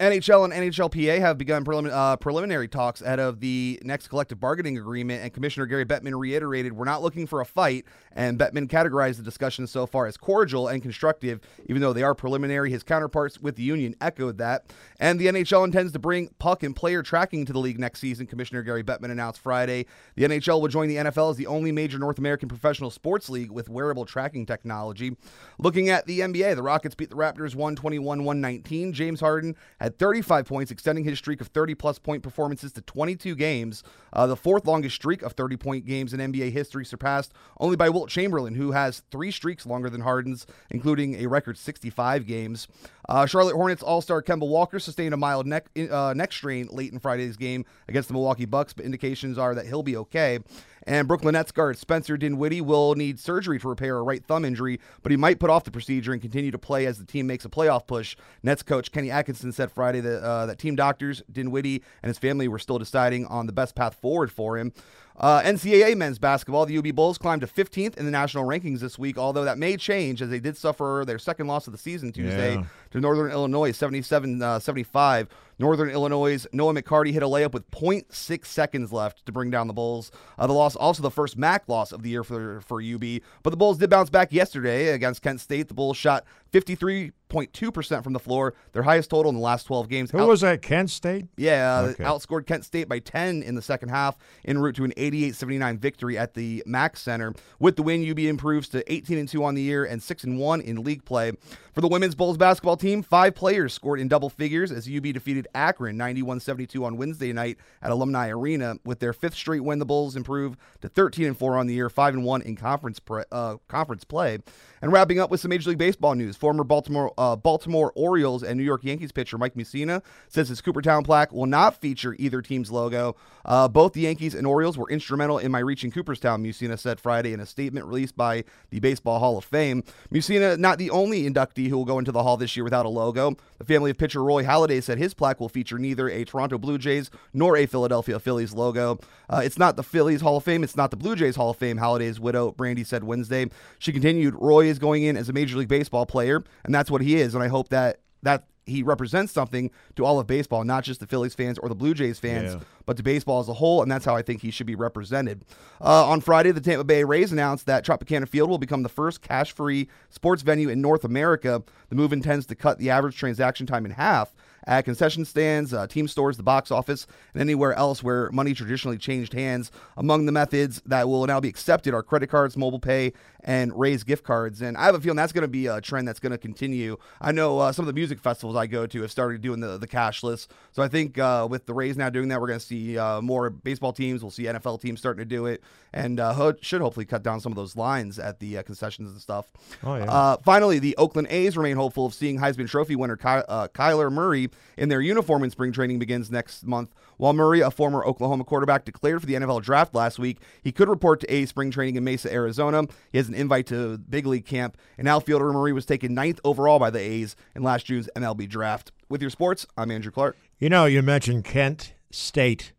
[0.00, 4.78] NHL and NHLPA have begun prelim- uh, preliminary talks ahead of the next collective bargaining
[4.78, 9.18] agreement, and Commissioner Gary Bettman reiterated, "We're not looking for a fight." And Bettman categorized
[9.18, 12.70] the discussions so far as cordial and constructive, even though they are preliminary.
[12.70, 14.72] His counterparts with the union echoed that.
[14.98, 18.26] And the NHL intends to bring puck and player tracking to the league next season.
[18.26, 19.84] Commissioner Gary Bettman announced Friday
[20.16, 23.50] the NHL will join the NFL as the only major North American professional sports league
[23.50, 25.14] with wearable tracking technology.
[25.58, 28.92] Looking at the NBA, the Rockets beat the Raptors 121-119.
[28.92, 33.34] James Harden had 35 points, extending his streak of 30 plus point performances to 22
[33.34, 37.76] games, uh, the fourth longest streak of 30 point games in NBA history, surpassed only
[37.76, 42.68] by Wilt Chamberlain, who has three streaks longer than Harden's, including a record 65 games.
[43.08, 46.92] Uh, Charlotte Hornets All Star Kemba Walker sustained a mild neck uh, neck strain late
[46.92, 50.38] in Friday's game against the Milwaukee Bucks, but indications are that he'll be okay.
[50.86, 54.80] And Brooklyn Nets guard Spencer Dinwiddie will need surgery to repair a right thumb injury,
[55.02, 57.44] but he might put off the procedure and continue to play as the team makes
[57.44, 58.16] a playoff push.
[58.42, 62.48] Nets coach Kenny Atkinson said Friday that uh, that team doctors Dinwiddie and his family
[62.48, 64.72] were still deciding on the best path forward for him.
[65.20, 68.98] Uh, NCAA men's basketball, the UB Bulls climbed to 15th in the national rankings this
[68.98, 72.10] week, although that may change as they did suffer their second loss of the season
[72.10, 72.64] Tuesday Yeah.
[72.92, 75.28] to Northern Illinois, 77 uh, 75.
[75.58, 79.74] Northern Illinois' Noah McCarty hit a layup with 0.6 seconds left to bring down the
[79.74, 80.10] Bulls.
[80.38, 83.04] Uh, the loss, also the first MAC loss of the year for, for UB,
[83.42, 85.68] but the Bulls did bounce back yesterday against Kent State.
[85.68, 90.10] The Bulls shot 53.2% from the floor, their highest total in the last 12 games.
[90.10, 90.62] Who Out- was that?
[90.62, 91.26] Kent State?
[91.36, 92.04] yeah, Okay.
[92.04, 96.18] outscored Kent State by 10 in the second half, en route to an 88-79 victory
[96.18, 97.32] at the MAC Center.
[97.58, 100.38] With the win, UB improves to 18 and 2 on the year and 6 and
[100.38, 101.32] 1 in league play.
[101.72, 105.46] For the women's Bulls basketball team, five players scored in double figures as UB defeated
[105.54, 108.74] Akron 91-72 on Wednesday night at Alumni Arena.
[108.84, 111.88] With their fifth straight win, the Bulls improve to 13 and 4 on the year,
[111.88, 114.38] 5 and 1 in conference pre- uh, conference play.
[114.82, 118.58] And wrapping up with some Major League Baseball news, former Baltimore uh, Baltimore Orioles and
[118.58, 122.70] New York Yankees pitcher Mike Mussina says his Cooperstown plaque will not feature either team's
[122.70, 123.14] logo.
[123.44, 127.32] Uh, both the Yankees and Orioles were instrumental in my reaching Cooperstown, Mussina said Friday
[127.32, 129.82] in a statement released by the Baseball Hall of Fame.
[130.12, 132.88] Mussina, not the only inductee who will go into the Hall this year without a
[132.88, 133.36] logo.
[133.58, 136.78] The family of pitcher Roy Halladay said his plaque will feature neither a Toronto Blue
[136.78, 138.98] Jays nor a Philadelphia Phillies logo.
[139.28, 140.62] Uh, it's not the Phillies Hall of Fame.
[140.62, 141.78] It's not the Blue Jays Hall of Fame.
[141.78, 143.46] Halladay's widow, Brandy, said Wednesday.
[143.78, 146.29] She continued, Roy is going in as a Major League Baseball player,
[146.64, 147.34] and that's what he is.
[147.34, 151.06] And I hope that that he represents something to all of baseball, not just the
[151.06, 152.60] Phillies fans or the Blue Jays fans, Yeah.
[152.86, 155.42] but to baseball as a whole, and that's how I think he should be represented.
[155.80, 159.22] Uh, on Friday, the Tampa Bay Rays announced that Tropicana Field will become the first
[159.22, 161.62] cash-free sports venue in North America.
[161.88, 164.34] The move intends to cut the average transaction time in half
[164.66, 168.98] at concession stands, uh, team stores, the box office, and anywhere else where money traditionally
[168.98, 169.70] changed hands.
[169.96, 173.12] Among the methods that will now be accepted are credit cards, mobile pay,
[173.42, 174.62] and Rays gift cards.
[174.62, 176.96] And I have a feeling that's going to be a trend that's going to continue.
[177.20, 179.78] I know uh, some of the music festivals I go to have started doing the,
[179.78, 180.46] the cashless.
[180.72, 183.20] So I think uh, with the Rays now doing that, we're going to see uh,
[183.20, 184.22] more baseball teams.
[184.22, 185.62] We'll see NFL teams starting to do it,
[185.92, 189.10] and uh, ho- should hopefully cut down some of those lines at the uh, concessions
[189.10, 189.46] and stuff.
[189.82, 190.04] Oh, yeah.
[190.04, 194.12] Uh, finally, the Oakland A's remain hopeful of seeing Heisman Trophy winner Ky- uh, Kyler
[194.12, 196.94] Murray in their uniform when spring training begins next month.
[197.16, 200.88] While Murray, a former Oklahoma quarterback, declared for the NFL draft last week, he could
[200.88, 202.84] report to A's spring training in Mesa, Arizona.
[203.12, 204.76] He has an invite to big league camp.
[204.96, 208.92] And outfielder Murray was taken ninth overall by the A's in last June's MLB draft.
[209.08, 210.36] With your sports, I'm Andrew Clark.
[210.58, 212.72] You know, you mentioned Kent State,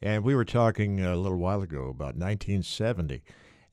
[0.00, 3.22] and we were talking a little while ago about 1970.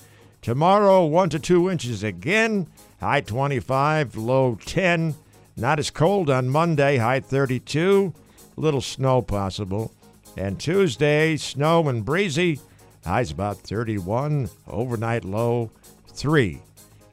[0.42, 2.66] Tomorrow, 1 to 2 inches again.
[2.98, 5.14] High 25, low 10.
[5.56, 8.12] Not as cold on Monday, high 32.
[8.56, 9.92] Little snow possible.
[10.36, 12.60] And Tuesday, snow and breezy.
[13.04, 14.50] Highs about 31.
[14.68, 15.70] Overnight low
[16.08, 16.60] 3.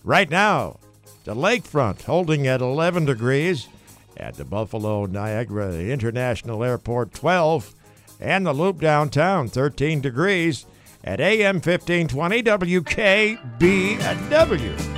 [0.04, 0.80] Right now,
[1.24, 3.68] the lakefront holding at 11 degrees
[4.16, 7.74] at the Buffalo Niagara International Airport 12
[8.20, 10.66] and the Loop downtown 13 degrees
[11.04, 14.97] at AM 1520 WKBW.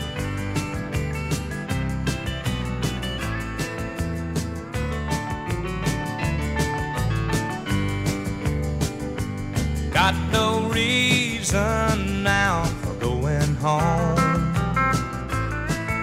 [13.60, 14.18] Home.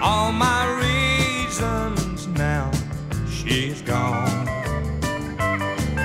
[0.03, 2.71] All my reasons now,
[3.31, 4.45] she's gone.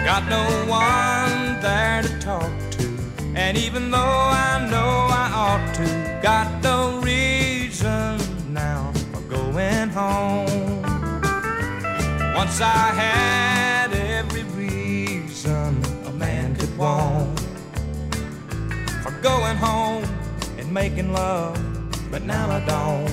[0.05, 2.87] Got no one there to talk to,
[3.35, 8.17] and even though I know I ought to, got no reason
[8.53, 10.81] now for going home.
[12.33, 17.39] Once I had every reason a man could want
[19.03, 20.10] for going home
[20.71, 21.59] making love,
[22.09, 23.09] but now I don't.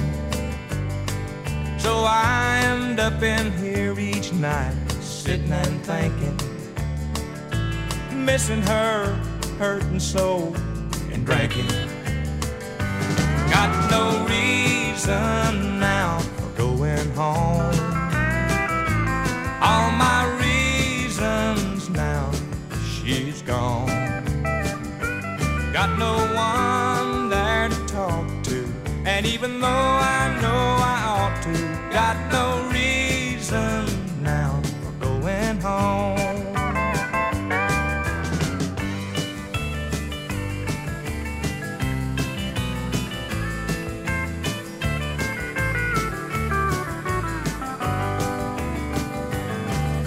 [1.81, 6.39] So I end up in here each night, sitting and thinking,
[8.25, 9.15] missing her,
[9.59, 10.55] hurting so,
[11.13, 11.67] and drinking.
[13.51, 17.75] Got no reason now for going home.
[19.61, 22.31] All my reasons now,
[22.95, 23.89] she's gone.
[25.73, 26.88] Got no one.
[29.09, 30.63] And even though I know
[30.95, 31.57] I ought to,
[31.91, 36.19] got no reason now for going home.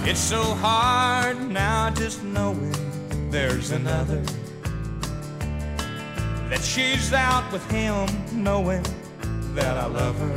[0.06, 2.72] It's so hard now just knowing
[3.30, 4.22] there's another.
[6.52, 8.84] That she's out with him, knowing
[9.54, 10.36] that I love her.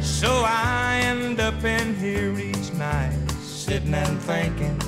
[0.00, 4.80] So I end up in here each night, sitting and thinking,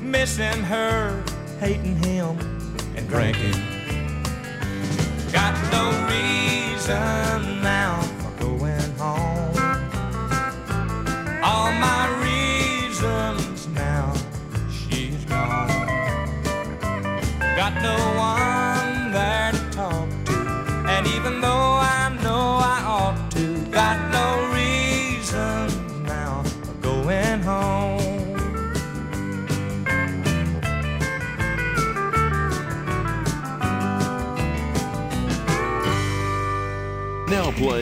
[0.00, 1.22] missing her,
[1.60, 2.36] hating him,
[2.96, 3.54] and drinking.
[5.30, 8.21] Got no reason now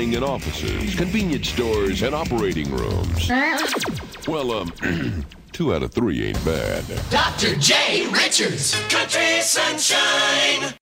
[0.01, 3.28] Now in offices, convenience stores, and operating rooms.
[4.27, 4.72] Well, um,
[5.52, 6.85] two out of three ain't bad.
[7.10, 7.55] Dr.
[7.56, 10.72] Jay Richards, Country Sunshine.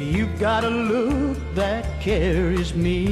[0.00, 3.03] You've got a look that carries me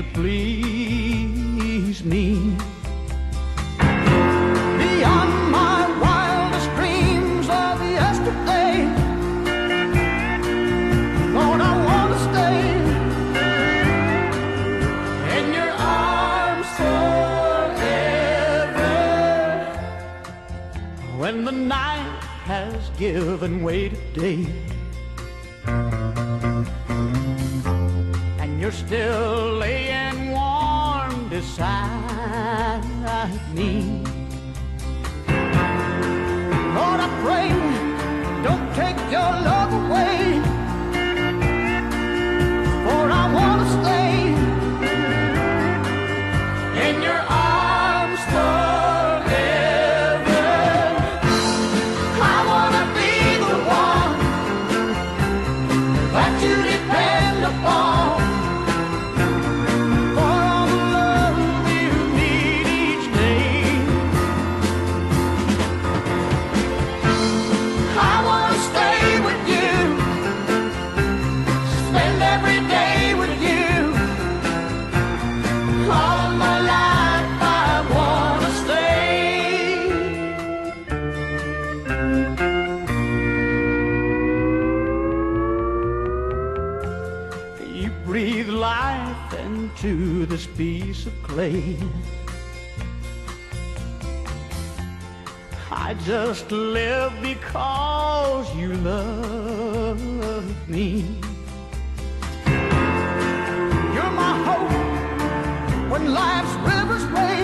[0.00, 2.56] to please me.
[4.78, 8.72] Beyond my wildest dreams of yesterday.
[11.36, 12.58] Lord, I want to stay
[15.38, 17.84] in your arms forever.
[21.18, 24.46] When the night has given way to day,
[28.38, 29.89] and you're still laying
[31.60, 32.80] beside
[33.54, 34.02] me.
[36.74, 37.48] Lord, I pray,
[38.42, 40.29] don't take your love away,
[90.40, 91.76] this piece of clay.
[95.70, 100.00] I just live because you love
[100.68, 101.04] me.
[103.94, 107.39] You're my hope when life's rivers rage.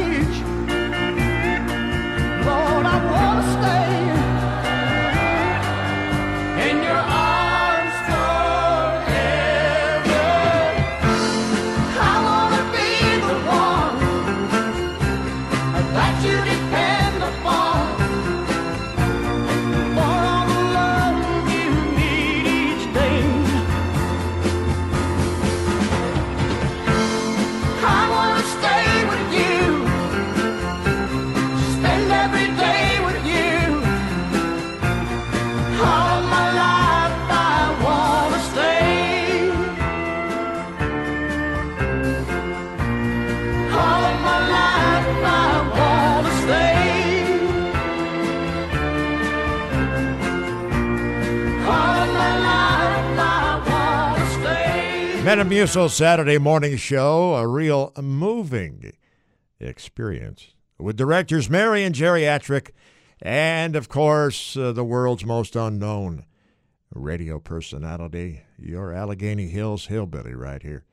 [55.46, 58.92] Metamucil Saturday morning show, a real moving
[59.60, 62.70] experience with directors Mary and Geriatric,
[63.22, 66.24] and of course, uh, the world's most unknown
[66.92, 70.84] radio personality, your Allegheny Hills hillbilly right here.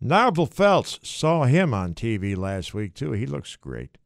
[0.00, 3.10] Narvel Felts saw him on TV last week, too.
[3.10, 3.98] He looks great.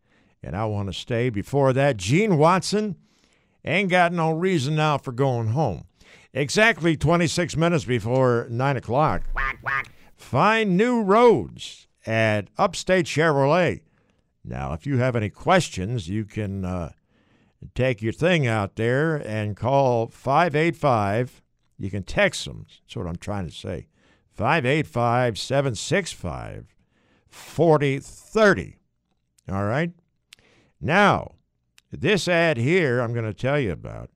[0.43, 1.29] And I want to stay.
[1.29, 2.97] Before that, Gene Watson
[3.63, 5.85] ain't got no reason now for going home.
[6.37, 9.23] Exactly 26 minutes before 9 o'clock.
[10.17, 13.83] Find new roads at Upstate Chevrolet.
[14.45, 16.91] Now, if you have any questions, you can uh,
[17.77, 21.41] take your thing out there and call 585.
[21.79, 22.67] You can text them.
[22.83, 23.87] That's what I'm trying to say.
[24.33, 26.75] 585 765
[27.29, 28.77] 4030.
[29.49, 29.93] All right?
[30.81, 31.37] Now,
[31.93, 34.11] this ad here I'm going to tell you about.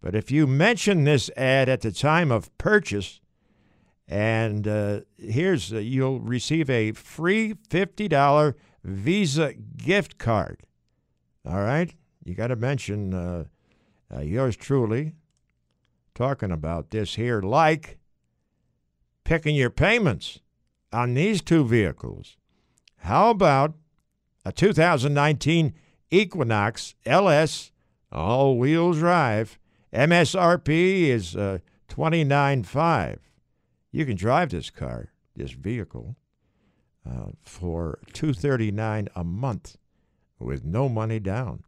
[0.00, 3.20] But if you mention this ad at the time of purchase,
[4.06, 8.54] and uh, here's uh, you'll receive a free $50
[8.84, 10.60] Visa gift card.
[11.44, 11.94] All right?
[12.24, 13.44] You got to mention uh,
[14.14, 15.14] uh, yours truly
[16.14, 17.98] talking about this here, like
[19.24, 20.40] picking your payments
[20.92, 22.36] on these two vehicles.
[22.98, 23.74] How about
[24.44, 25.74] a 2019
[26.10, 27.72] Equinox LS
[28.10, 29.58] all wheel drive?
[29.92, 31.58] MSRP is uh,
[31.88, 33.18] 29.5.
[33.90, 36.16] You can drive this car, this vehicle,
[37.08, 39.78] uh, for 239 a month
[40.38, 41.64] with no money down.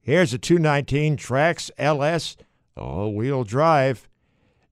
[0.00, 2.36] Here's a 219 Trax LS
[2.76, 4.08] all-wheel drive,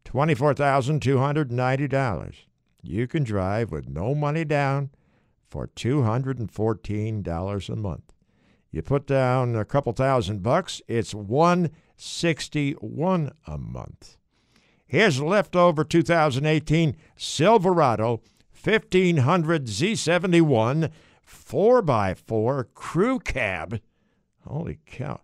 [0.04, 2.34] $24,290.
[2.82, 4.90] You can drive with no money down
[5.48, 8.12] for $214 a month.
[8.70, 11.14] You put down a couple thousand bucks, it's
[12.02, 14.16] 161 a month.
[14.88, 18.20] Here's leftover 2018 Silverado
[18.60, 20.90] 1500 Z71
[21.24, 23.80] 4x4 crew cab.
[24.44, 25.20] Holy cow.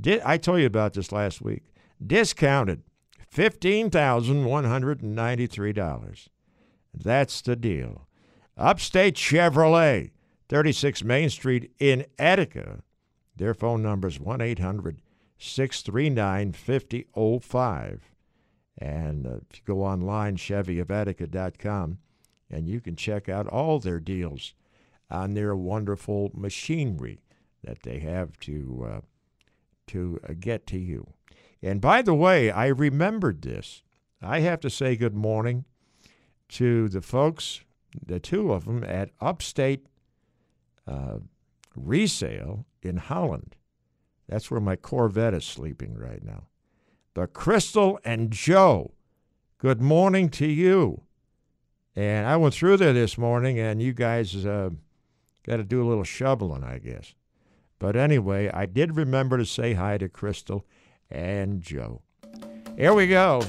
[0.00, 1.64] Did I told you about this last week?
[2.04, 2.82] Discounted
[3.30, 6.28] $15,193.
[6.94, 8.08] That's the deal.
[8.56, 10.12] Upstate Chevrolet,
[10.48, 12.82] 36 Main Street in Attica.
[13.36, 15.02] Their phone number is 1 800
[15.42, 18.10] 639 5005.
[18.78, 21.98] And uh, if you go online, ChevyOfAttica.com,
[22.50, 24.54] and you can check out all their deals
[25.10, 27.20] on their wonderful machinery
[27.62, 29.00] that they have to uh,
[29.88, 31.06] to uh, get to you.
[31.62, 33.82] And by the way, I remembered this.
[34.20, 35.64] I have to say good morning
[36.50, 37.62] to the folks,
[38.04, 39.86] the two of them at Upstate
[40.86, 41.18] uh,
[41.74, 43.56] Resale in Holland.
[44.28, 46.44] That's where my Corvette is sleeping right now.
[47.14, 48.92] The Crystal and Joe,
[49.58, 51.02] good morning to you.
[51.94, 54.70] And I went through there this morning, and you guys uh,
[55.46, 57.14] got to do a little shoveling, I guess.
[57.78, 60.64] But anyway, I did remember to say hi to Crystal
[61.10, 62.00] and Joe.
[62.76, 63.42] Here we go.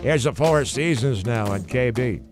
[0.00, 2.22] Here's the Four Seasons now on KB.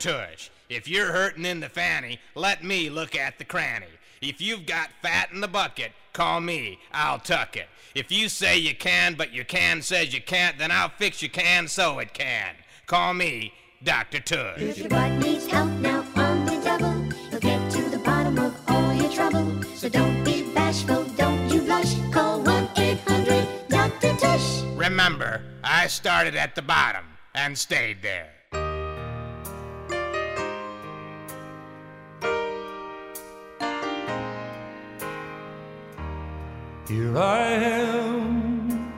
[0.00, 0.48] Tush.
[0.70, 3.86] If you're hurting in the fanny, let me look at the cranny.
[4.22, 7.68] If you've got fat in the bucket, call me, I'll tuck it.
[7.94, 11.30] If you say you can, but your can says you can't, then I'll fix your
[11.30, 12.54] can so it can.
[12.86, 13.52] Call me,
[13.82, 14.20] Dr.
[14.20, 14.60] Tush.
[14.60, 18.56] If your butt needs help now on the double, you'll get to the bottom of
[18.68, 19.62] all your trouble.
[19.74, 21.94] So don't be bashful, don't you blush.
[22.10, 24.16] Call 1 800 Dr.
[24.16, 24.62] Tush.
[24.76, 27.04] Remember, I started at the bottom
[27.34, 28.39] and stayed there.
[36.90, 38.92] Here I am,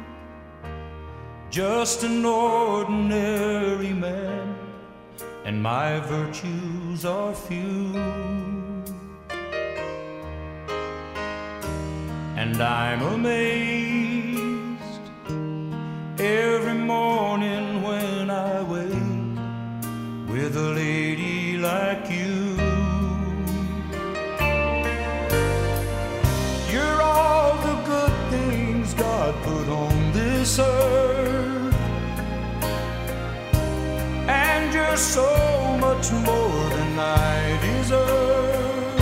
[1.51, 4.57] just an ordinary man,
[5.45, 7.95] and my virtues are few.
[12.35, 14.41] And I'm amazed
[16.19, 19.37] every morning when I wake
[20.33, 22.52] with a lady like you.
[30.43, 30.59] This.
[34.29, 35.29] And you're so
[35.79, 39.01] much more than I deserve.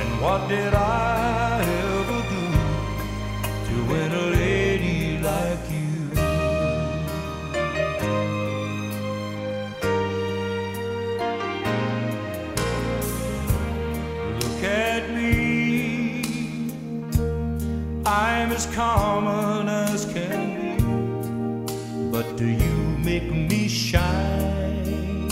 [0.00, 1.51] And what did I
[18.12, 22.10] I'm as common as can be.
[22.10, 25.30] But do you make me shine?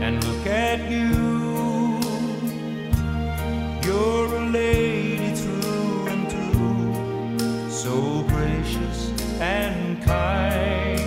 [0.00, 2.00] And look at you.
[3.84, 7.70] You're a lady through and through.
[7.70, 8.98] So gracious
[9.40, 11.00] and kind.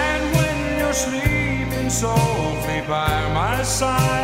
[0.00, 4.19] And when you're sleeping softly by my side,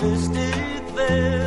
[0.00, 1.43] the mystic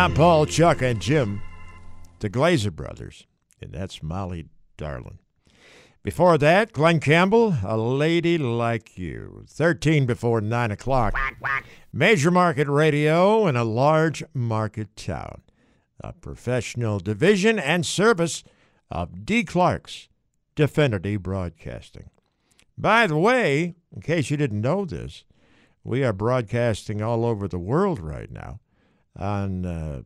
[0.00, 1.42] Tom, Paul, Chuck, and Jim,
[2.20, 3.26] the Glaser brothers,
[3.60, 4.46] and that's Molly
[4.78, 5.18] Darling.
[6.02, 9.44] Before that, Glen Campbell, A Lady Like You.
[9.46, 11.14] 13 before 9 o'clock.
[11.92, 15.42] Major market radio in a large market town.
[16.02, 18.42] A professional division and service
[18.90, 19.44] of D.
[19.44, 20.08] Clark's
[20.54, 22.08] Definity Broadcasting.
[22.78, 25.24] By the way, in case you didn't know this,
[25.84, 28.60] we are broadcasting all over the world right now
[29.16, 30.02] on uh,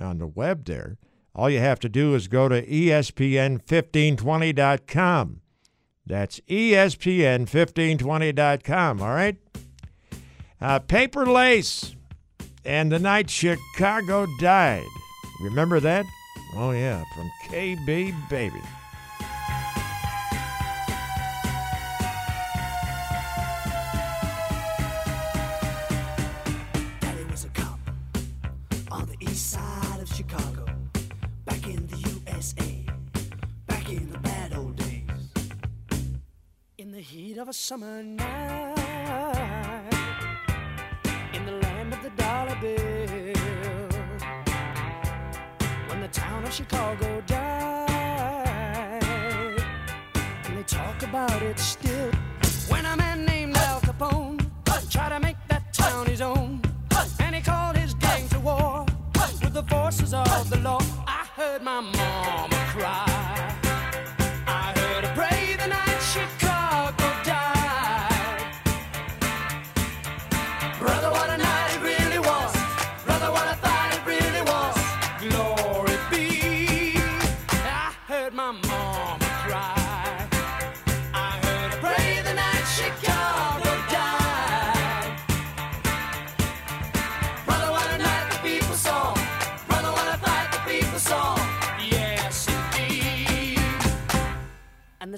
[0.00, 0.96] on the web there.
[1.34, 5.40] All you have to do is go to E ESPN1520.com.
[6.06, 9.36] That's E ESPN1520.com, all right?
[10.60, 11.94] Uh, Paper Lace
[12.64, 14.82] and the night Chicago died.
[15.42, 16.04] Remember that?
[16.56, 18.60] Oh, yeah, from KB Baby.
[36.98, 38.74] The heat of a summer night,
[41.32, 43.34] in the land of the dollar bill,
[45.86, 49.04] when the town of Chicago died,
[50.46, 52.10] and they talk about it still.
[52.68, 54.44] When a man named Al Capone
[54.90, 56.60] tried to make that town his own,
[57.20, 58.84] and he called his gang to war
[59.40, 60.80] with the forces of the law.
[61.06, 62.57] I heard my mama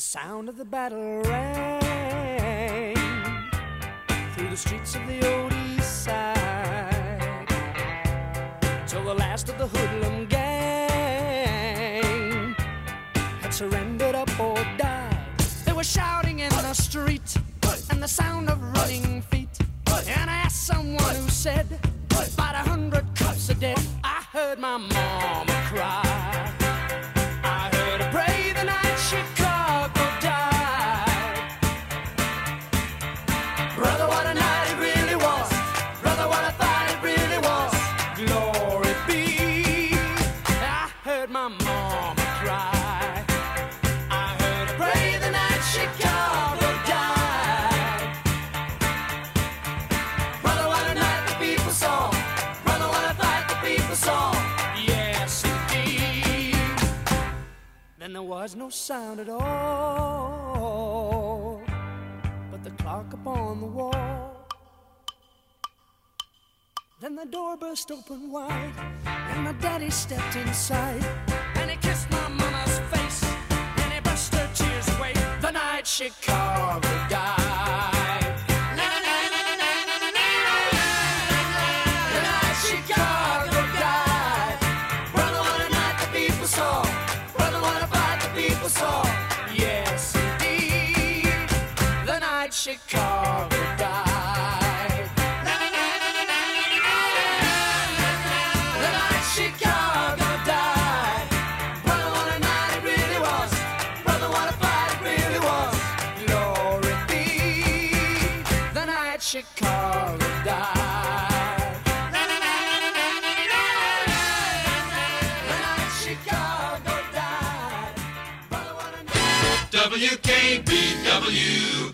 [0.00, 2.96] the sound of the battle rang
[4.32, 7.46] through the streets of the old east side
[8.86, 12.00] till the last of the hoodlum gang
[13.42, 15.38] had surrendered up or died.
[15.66, 17.36] They were shouting in the street
[17.90, 19.58] and the sound of running feet.
[20.06, 21.66] And I asked someone who said,
[22.10, 23.78] about a hundred cops are dead.
[24.02, 26.29] I heard my mama cry.
[58.20, 60.42] There was no sound at all
[62.50, 64.46] but the clock upon the wall.
[67.00, 68.74] Then the door burst open wide,
[69.06, 71.02] and my daddy stepped inside,
[71.54, 73.24] and he kissed my mama's face,
[73.78, 75.14] and he brushed her tears away.
[75.40, 77.49] The night Chicago died.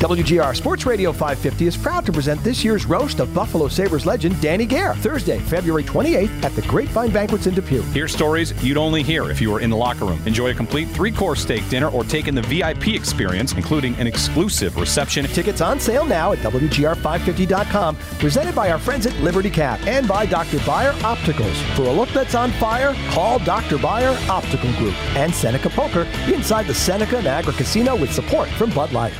[0.06, 4.40] WGR Sports Radio 550 is proud to present this year's roast of Buffalo Sabres legend
[4.40, 7.82] Danny Gare, Thursday, February 28th at the Grapevine Banquets in Depew.
[7.90, 10.22] Hear stories you'd only hear if you were in the locker room.
[10.24, 14.06] Enjoy a complete three course steak dinner or take in the VIP experience, including an
[14.06, 15.26] exclusive reception.
[15.26, 20.24] Tickets on sale now at WGR550.com, presented by our friends at Liberty Cap and by
[20.24, 20.58] Dr.
[20.58, 21.56] Byer Opticals.
[21.74, 23.76] For a look that's on fire, call Dr.
[23.76, 28.92] Byer Optical Group and Seneca Poker inside the Seneca Niagara Casino with support from Bud
[28.92, 29.12] Light.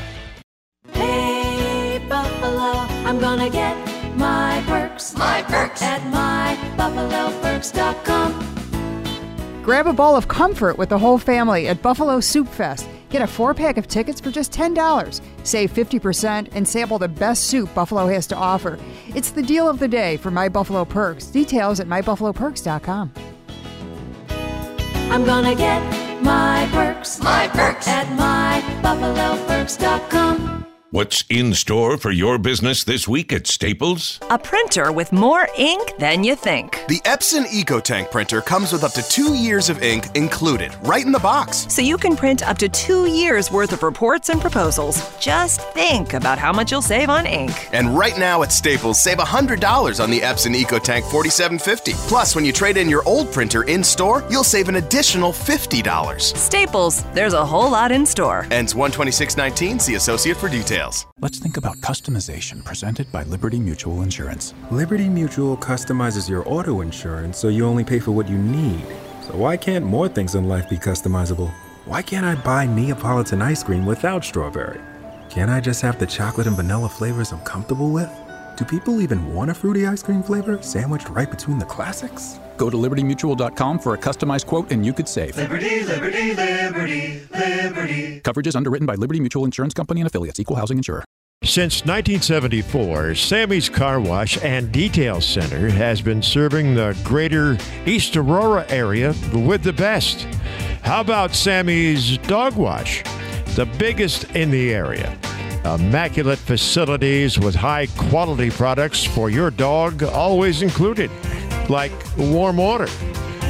[3.06, 3.76] Hey, Buffalo, I'm gonna get
[4.16, 5.14] my perks.
[5.16, 5.82] My perks.
[5.82, 6.00] At
[6.76, 9.62] mybuffaloperks.com.
[9.62, 12.88] Grab a bowl of comfort with the whole family at Buffalo Soup Fest.
[13.10, 15.20] Get a four pack of tickets for just $10.
[15.44, 18.78] Save 50% and sample the best soup Buffalo has to offer.
[19.08, 21.26] It's the deal of the day for My Buffalo Perks.
[21.26, 23.12] Details at mybuffaloperks.com.
[25.08, 25.80] I'm gonna get
[26.22, 27.22] my perks.
[27.22, 27.86] My perks.
[27.88, 28.06] At
[28.82, 30.66] mybuffaloperks.com.
[30.96, 34.18] What's in store for your business this week at Staples?
[34.30, 36.82] A printer with more ink than you think.
[36.88, 41.12] The Epson EcoTank printer comes with up to two years of ink included, right in
[41.12, 41.66] the box.
[41.68, 44.96] So you can print up to two years worth of reports and proposals.
[45.18, 47.52] Just think about how much you'll save on ink.
[47.74, 51.92] And right now at Staples, save $100 on the Epson EcoTank 4750.
[52.08, 56.22] Plus, when you trade in your old printer in store, you'll save an additional $50.
[56.22, 58.46] Staples, there's a whole lot in store.
[58.50, 59.78] Ends 126.19.
[59.78, 60.85] See associate for details.
[61.20, 64.54] Let's think about customization presented by Liberty Mutual Insurance.
[64.70, 68.86] Liberty Mutual customizes your auto insurance so you only pay for what you need.
[69.22, 71.50] So why can't more things in life be customizable?
[71.86, 74.80] Why can't I buy Neapolitan ice cream without strawberry?
[75.28, 78.10] Can't I just have the chocolate and vanilla flavors I'm comfortable with?
[78.56, 82.38] Do people even want a fruity ice cream flavor sandwiched right between the classics?
[82.56, 85.36] Go to libertymutual.com for a customized quote and you could save.
[85.36, 88.20] Liberty, liberty, liberty, liberty.
[88.20, 91.04] Coverage is underwritten by Liberty Mutual Insurance Company and affiliates, equal housing insurer.
[91.44, 98.66] Since 1974, Sammy's Car Wash and Detail Center has been serving the greater East Aurora
[98.68, 100.22] area with the best.
[100.82, 103.04] How about Sammy's Dog Wash?
[103.54, 105.16] The biggest in the area.
[105.64, 111.10] Immaculate facilities with high quality products for your dog, always included,
[111.68, 112.88] like warm water.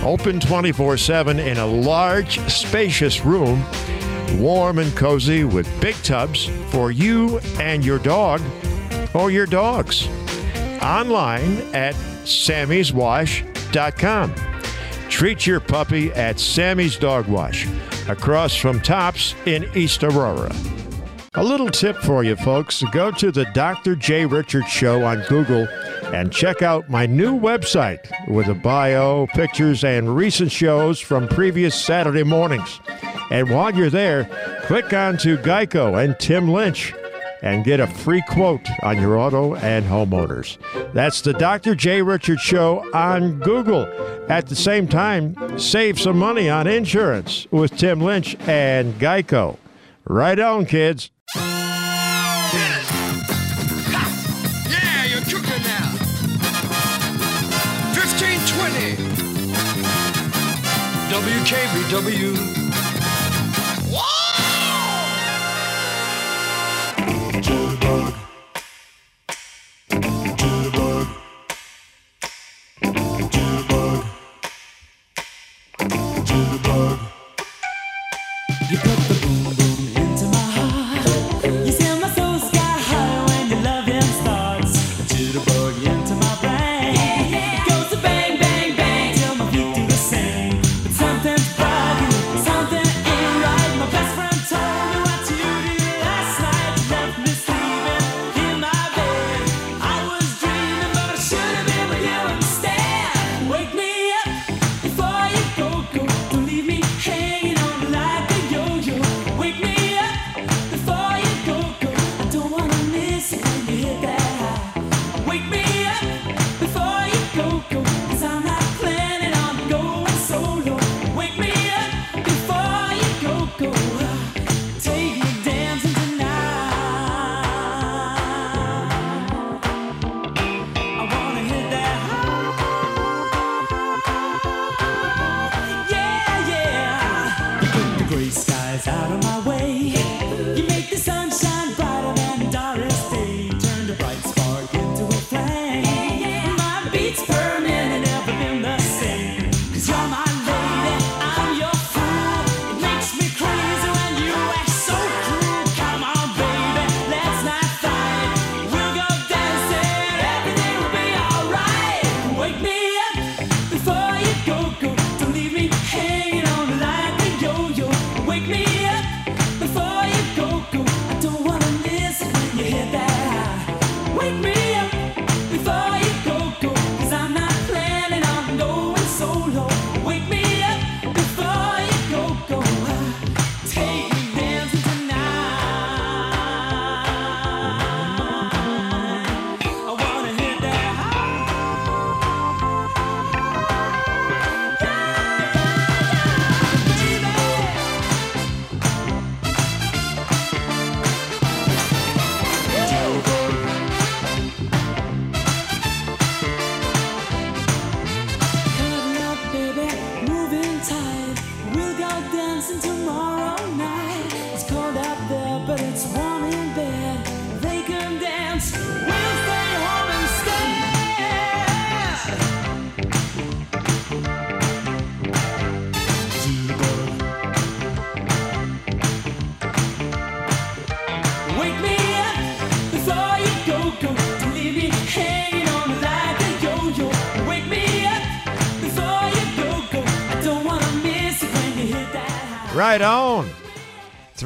[0.02, 3.64] Open 24 7 in a large, spacious room
[4.34, 8.40] warm and cozy with big tubs for you and your dog
[9.14, 10.08] or your dogs.
[10.82, 11.94] Online at
[12.24, 14.34] sammyswash.com.
[15.08, 17.66] Treat your puppy at Sammy's Dog Wash
[18.08, 20.54] across from Tops in East Aurora.
[21.34, 23.96] A little tip for you folks go to the Dr.
[23.96, 25.66] Jay Richards Show on Google
[26.12, 31.74] and check out my new website with a bio, pictures, and recent shows from previous
[31.74, 32.80] Saturday mornings.
[33.30, 34.24] And while you're there,
[34.62, 36.94] click on to Geico and Tim Lynch
[37.42, 40.58] and get a free quote on your auto and homeowners.
[40.92, 41.74] That's the Dr.
[41.74, 43.86] Jay Richards Show on Google.
[44.28, 49.58] At the same time, save some money on insurance with Tim Lynch and Geico.
[50.04, 51.10] Right on, kids.
[61.88, 62.55] WKBW.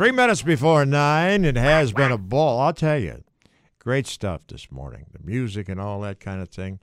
[0.01, 1.45] Three minutes before nine.
[1.45, 2.59] It has been a ball.
[2.59, 3.23] I'll tell you.
[3.79, 5.05] Great stuff this morning.
[5.13, 6.81] The music and all that kind of thing.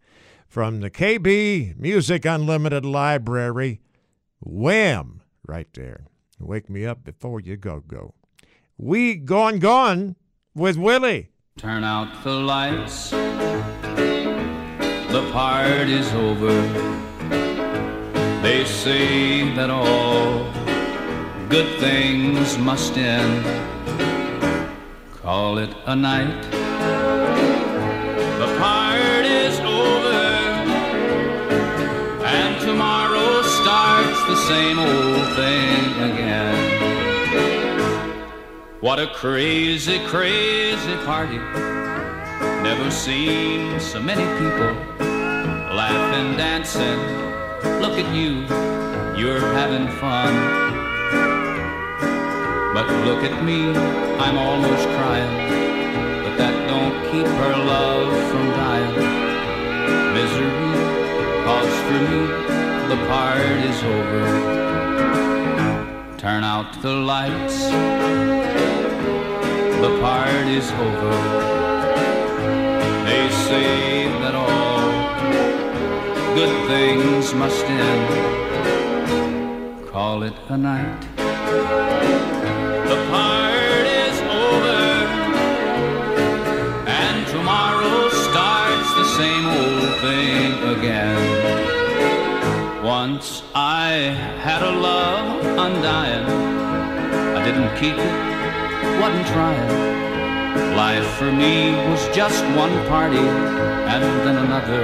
[0.47, 3.81] From the KB Music Unlimited Library.
[4.39, 5.23] Wham!
[5.47, 6.05] Right there.
[6.39, 8.13] Wake me up before you go go.
[8.77, 10.15] We gone gone
[10.53, 11.31] with Willie.
[11.57, 13.09] Turn out the lights.
[15.09, 16.53] The party's over.
[18.43, 20.56] They say that all
[21.49, 23.45] good things must end.
[25.21, 26.41] Call it a night.
[28.41, 30.23] The party's over.
[32.25, 36.57] And tomorrow starts the same old thing again.
[38.81, 41.37] What a crazy, crazy party.
[42.61, 44.73] Never seen so many people
[45.73, 46.99] laughing, dancing.
[47.79, 48.45] Look at you,
[49.17, 50.66] you're having fun.
[52.77, 53.59] But look at me,
[54.25, 55.33] I'm almost crying.
[56.23, 58.95] But that don't keep her love from dying.
[60.13, 60.73] Misery,
[61.45, 62.21] cause for me,
[62.91, 64.23] the party's over.
[66.19, 67.57] Turn out the lights
[69.81, 71.13] the party's over.
[73.07, 74.89] They say that all
[76.35, 78.07] good things must end.
[79.89, 82.36] Call it a night.
[93.09, 93.87] Once I
[94.43, 96.25] had a love undying.
[97.37, 100.75] I didn't keep it wasn't trying.
[100.75, 103.25] Life for me was just one party
[103.93, 104.83] and then another.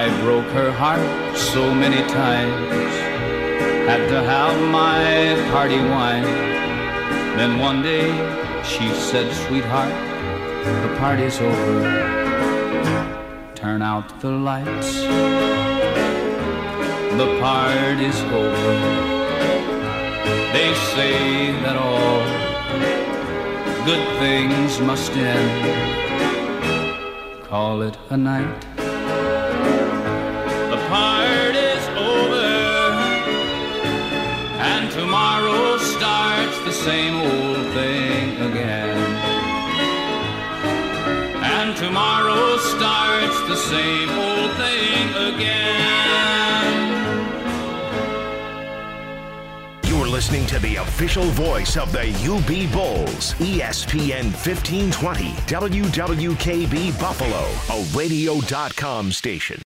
[0.00, 2.94] I broke her heart so many times,
[3.88, 5.02] had to have my
[5.50, 6.24] party wine.
[7.38, 8.08] Then one day
[8.64, 9.94] she said, Sweetheart,
[10.84, 12.23] the party's over.
[13.64, 14.92] Turn out the lights.
[17.20, 18.74] The party's over.
[20.52, 22.22] They say that all
[23.86, 25.50] good things must end.
[27.44, 28.60] Call it a night.
[30.72, 32.52] The party's over,
[34.60, 37.23] and tomorrow starts the same old
[43.74, 45.64] same old thing again.
[49.84, 57.44] You're listening to the official voice of the UB Bulls, ESPN 1520, WWKB Buffalo,
[57.74, 59.60] a radio.com station.